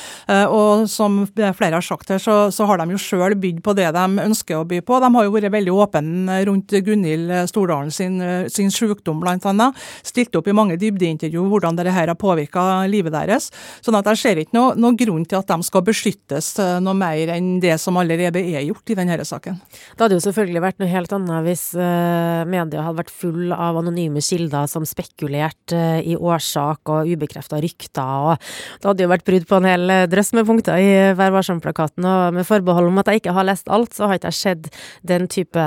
og 0.48 0.88
som 0.92 1.24
flere 1.34 1.76
har 1.80 1.86
sagt 1.86 2.14
her, 2.14 2.22
så, 2.22 2.38
så 2.54 2.68
har 2.70 2.82
de 2.82 2.96
jo 2.96 3.02
sjøl 3.02 3.38
bydd 3.40 3.64
på 3.66 3.76
det 3.80 3.90
de 3.96 4.08
ønsker 4.28 4.60
å 4.60 4.69
by 4.70 4.82
på. 4.86 5.00
De 5.04 5.12
har 5.16 5.28
jo 5.28 5.36
vært 5.36 5.54
veldig 5.54 5.76
åpne 5.86 6.40
rundt 6.50 6.78
Gunhild 6.86 7.34
Stordalen 7.50 7.94
sin, 7.94 8.20
sin 8.52 8.72
sykdom, 8.74 9.22
bl.a. 9.24 9.70
Stilt 10.06 10.36
opp 10.40 10.48
i 10.50 10.56
mange 10.56 10.78
dybdeintervju 10.80 11.46
hvordan 11.52 11.78
dette 11.80 11.94
har 11.94 12.14
påvirka 12.20 12.86
livet 12.90 13.14
deres. 13.16 13.50
sånn 13.86 13.98
at 14.00 14.08
jeg 14.14 14.22
ser 14.24 14.44
ikke 14.44 14.58
noen 14.58 14.80
noe, 14.80 14.98
grunn 15.00 15.26
til 15.28 15.40
at 15.40 15.50
de 15.50 15.66
skal 15.66 15.84
beskyttes 15.86 16.52
eh, 16.62 16.78
noe 16.84 16.98
mer 16.98 17.32
enn 17.36 17.60
det 17.64 17.76
som 17.82 17.98
allerede 18.00 18.42
er 18.42 18.66
gjort 18.68 18.92
i 18.92 18.98
denne 18.98 19.18
saken. 19.26 19.60
Det 19.96 20.04
hadde 20.04 20.18
jo 20.18 20.24
selvfølgelig 20.26 20.64
vært 20.64 20.82
noe 20.82 20.92
helt 20.92 21.14
annet 21.16 21.46
hvis 21.46 21.64
uh, 21.78 22.46
media 22.50 22.84
hadde 22.86 23.00
vært 23.00 23.14
full 23.14 23.54
av 23.56 23.80
anonyme 23.80 24.22
kilder 24.24 24.70
som 24.72 24.86
spekulerte 24.88 25.78
uh, 25.78 26.00
i 26.02 26.16
årsak 26.16 26.92
og 26.92 27.10
ubekrefta 27.10 27.60
rykter. 27.62 28.34
og 28.34 28.80
Det 28.82 28.90
hadde 28.90 29.06
jo 29.06 29.12
vært 29.12 29.28
brudd 29.28 29.48
på 29.50 29.60
en 29.60 29.70
hel 29.70 29.96
drøss 30.12 30.34
med 30.38 30.48
punkter 30.50 30.80
i 30.80 30.90
Vær 31.20 31.34
varsom-plakaten. 31.36 32.06
Og 32.06 32.38
med 32.40 32.48
forbehold 32.48 32.90
om 32.92 33.02
at 33.02 33.12
jeg 33.12 33.24
ikke 33.24 33.36
har 33.36 33.48
lest 33.48 33.70
alt, 33.72 33.94
så 33.96 34.10
har 34.10 34.20
ikke 34.20 34.34
jeg 34.34 34.40
sett 34.40 34.59
skjedd 34.60 34.70
den 35.02 35.28
type 35.28 35.60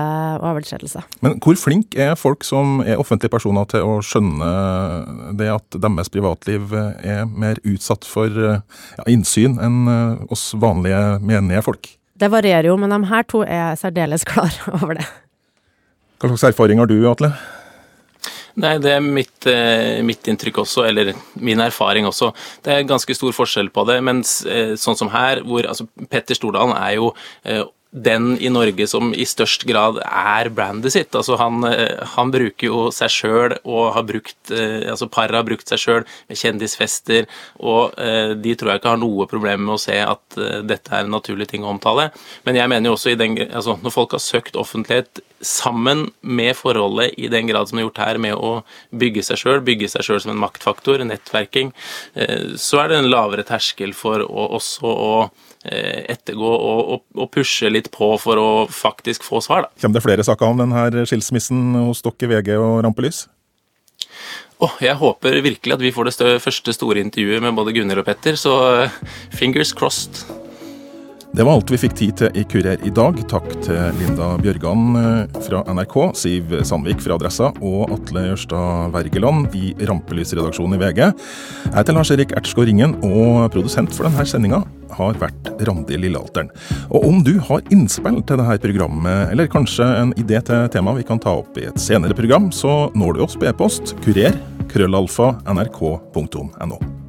overtredelse. 0.42 1.02
Men 1.20 1.38
hvor 1.42 1.56
flink 1.56 1.94
er 1.94 2.14
folk 2.16 2.44
som 2.44 2.80
er 2.84 3.00
offentlige 3.00 3.32
personer 3.32 3.64
til 3.70 3.82
å 3.82 4.00
skjønne 4.02 5.32
det 5.38 5.50
at 5.52 5.80
deres 5.80 6.10
privatliv 6.12 6.72
er 6.72 7.26
mer 7.26 7.58
utsatt 7.64 8.04
for 8.04 8.28
ja, 8.30 9.04
innsyn 9.06 9.58
enn 9.62 10.28
oss 10.30 10.52
vanlige 10.54 11.18
menige 11.22 11.62
folk? 11.62 11.96
Det 12.14 12.30
varierer 12.30 12.68
jo, 12.68 12.76
men 12.78 12.92
de 12.92 13.00
her 13.10 13.24
to 13.26 13.42
er 13.42 13.74
særdeles 13.76 14.24
klar 14.24 14.52
over 14.82 15.00
det. 15.00 15.08
Hva 16.22 16.30
slags 16.30 16.52
erfaring 16.52 16.78
har 16.78 16.86
du, 16.86 17.00
Atle? 17.10 17.32
Nei, 18.60 18.76
Det 18.78 18.90
er 18.92 19.00
mitt, 19.00 19.46
eh, 19.46 20.02
mitt, 20.04 20.26
inntrykk 20.28 20.58
også, 20.62 20.84
eller 20.86 21.14
min 21.40 21.60
erfaring 21.60 22.04
også. 22.06 22.32
Det 22.62 22.72
er 22.72 22.82
ganske 22.88 23.14
stor 23.14 23.32
forskjell 23.32 23.70
på 23.72 23.86
det. 23.88 24.02
Men 24.04 24.20
eh, 24.46 24.74
sånn 24.76 24.96
som 24.96 25.08
her, 25.08 25.40
hvor 25.40 25.64
altså, 25.64 25.88
Petter 26.10 26.36
Stordalen 26.36 26.76
er 26.76 26.98
jo 26.98 27.14
eh, 27.44 27.64
den 27.92 28.38
i 28.40 28.48
Norge 28.48 28.86
som 28.88 29.10
i 29.12 29.24
størst 29.28 29.66
grad 29.68 29.98
er 30.00 30.48
brandet 30.56 30.94
sitt. 30.94 31.12
Altså 31.12 31.36
han, 31.36 31.60
eh, 31.68 32.00
han 32.14 32.30
bruker 32.32 32.66
jo 32.66 32.86
seg 32.94 33.12
sjøl 33.12 33.54
og 33.68 33.92
har 33.98 34.06
brukt 34.08 34.52
eh, 34.52 34.88
altså 34.88 35.10
Paret 35.12 35.36
har 35.36 35.44
brukt 35.44 35.68
seg 35.68 35.82
sjøl 35.82 36.06
med 36.30 36.40
kjendisfester, 36.40 37.28
og 37.60 37.98
eh, 38.00 38.32
de 38.32 38.56
tror 38.56 38.72
jeg 38.72 38.82
ikke 38.82 38.94
har 38.94 39.02
noe 39.02 39.28
problem 39.28 39.66
med 39.66 39.76
å 39.76 39.82
se 39.82 39.98
at 40.00 40.38
dette 40.64 40.94
er 40.94 41.04
en 41.04 41.12
naturlig 41.12 41.50
ting 41.50 41.66
å 41.66 41.74
omtale. 41.74 42.08
Men 42.48 42.56
jeg 42.56 42.72
mener 42.72 42.88
jo 42.88 42.96
også 42.96 43.12
i 43.12 43.20
den, 43.20 43.36
altså 43.50 43.76
når 43.84 43.94
folk 43.94 44.16
har 44.16 44.24
søkt 44.24 44.56
offentlighet 44.56 45.20
sammen 45.44 46.06
med 46.22 46.56
forholdet 46.56 47.18
i 47.20 47.28
den 47.28 47.50
grad 47.50 47.68
som 47.68 47.76
er 47.76 47.88
gjort 47.90 48.00
her, 48.00 48.20
med 48.22 48.38
å 48.38 48.62
bygge 48.96 49.26
seg 49.26 49.40
sjøl, 49.42 49.60
bygge 49.66 49.90
seg 49.92 50.06
sjøl 50.06 50.22
som 50.22 50.32
en 50.32 50.40
maktfaktor, 50.40 51.02
nettverking, 51.04 51.72
så 52.56 52.82
er 52.82 52.92
det 52.92 53.00
en 53.00 53.10
lavere 53.10 53.44
terskel 53.46 53.92
for 53.96 54.22
å, 54.22 54.46
også 54.56 54.92
å 54.92 55.14
ettergå 55.64 56.48
og, 56.48 57.04
og, 57.14 57.28
pushe 57.30 57.70
litt 57.70 57.92
på 57.94 58.08
for 58.18 58.40
å 58.40 58.48
faktisk 58.66 59.22
få 59.26 59.42
svar. 59.44 59.66
Da. 59.66 59.82
Kommer 59.84 60.00
det 60.00 60.06
flere 60.06 60.26
saker 60.26 60.48
om 60.48 60.64
denne 60.64 61.06
skilsmissen 61.06 61.76
hos 61.78 62.02
dere 62.02 62.26
i 62.26 62.32
VG 62.34 62.56
og 62.58 62.82
Rampelys? 62.86 63.26
Oh, 64.62 64.74
jeg 64.82 64.94
håper 64.94 65.40
virkelig 65.42 65.74
at 65.74 65.82
vi 65.82 65.90
får 65.94 66.06
det 66.06 66.14
stø 66.14 66.28
første 66.42 66.74
store 66.76 67.02
intervjuet 67.02 67.42
med 67.42 67.56
både 67.58 67.74
Gunhild 67.74 68.04
og 68.04 68.06
Petter, 68.06 68.38
så 68.38 68.54
eh, 68.84 69.00
fingers 69.34 69.74
crossed. 69.74 70.22
Det 71.32 71.46
var 71.48 71.56
alt 71.56 71.70
vi 71.72 71.78
fikk 71.80 71.94
tid 71.96 72.18
til 72.20 72.36
i 72.36 72.42
Kurer 72.44 72.82
i 72.84 72.90
dag. 72.92 73.16
Takk 73.30 73.46
til 73.64 73.96
Linda 73.96 74.34
Bjørgan 74.42 74.98
eh, 75.00 75.38
fra 75.48 75.62
NRK, 75.64 75.96
Siv 76.20 76.52
Sandvik 76.68 77.00
fra 77.02 77.16
Adressa 77.16 77.48
og 77.56 77.90
Atle 77.96 78.26
Jørstad 78.28 78.92
Wergeland 78.94 79.56
i 79.56 79.72
Rampelysredaksjonen 79.88 80.76
i 80.76 80.82
VG. 80.84 81.00
Jeg 81.08 81.74
heter 81.80 81.96
Lars-Erik 81.96 82.36
Ertsgaard 82.36 82.70
Ringen, 82.70 82.94
og 83.08 83.48
produsent 83.54 83.96
for 83.96 84.06
denne 84.06 84.28
sendinga 84.28 84.60
har 84.96 85.18
vært 85.20 85.52
Randi 85.66 85.98
Lillealteren. 86.00 86.50
Og 86.90 87.08
om 87.08 87.20
du 87.26 87.34
har 87.48 87.64
innspill 87.74 88.22
til 88.22 88.40
dette 88.40 88.62
programmet, 88.64 89.32
eller 89.32 89.50
kanskje 89.52 89.86
en 89.98 90.16
idé 90.20 90.40
til 90.46 90.68
tema 90.72 90.96
vi 90.96 91.06
kan 91.06 91.20
ta 91.22 91.36
opp 91.42 91.58
i 91.60 91.68
et 91.70 91.80
senere 91.80 92.16
program, 92.18 92.50
så 92.54 92.90
når 92.98 93.16
du 93.18 93.22
oss 93.26 93.38
på 93.38 93.50
e-post 93.50 93.96
kurer 94.04 94.36
krøllalfa 94.72 95.34
nrk.no. 95.52 97.01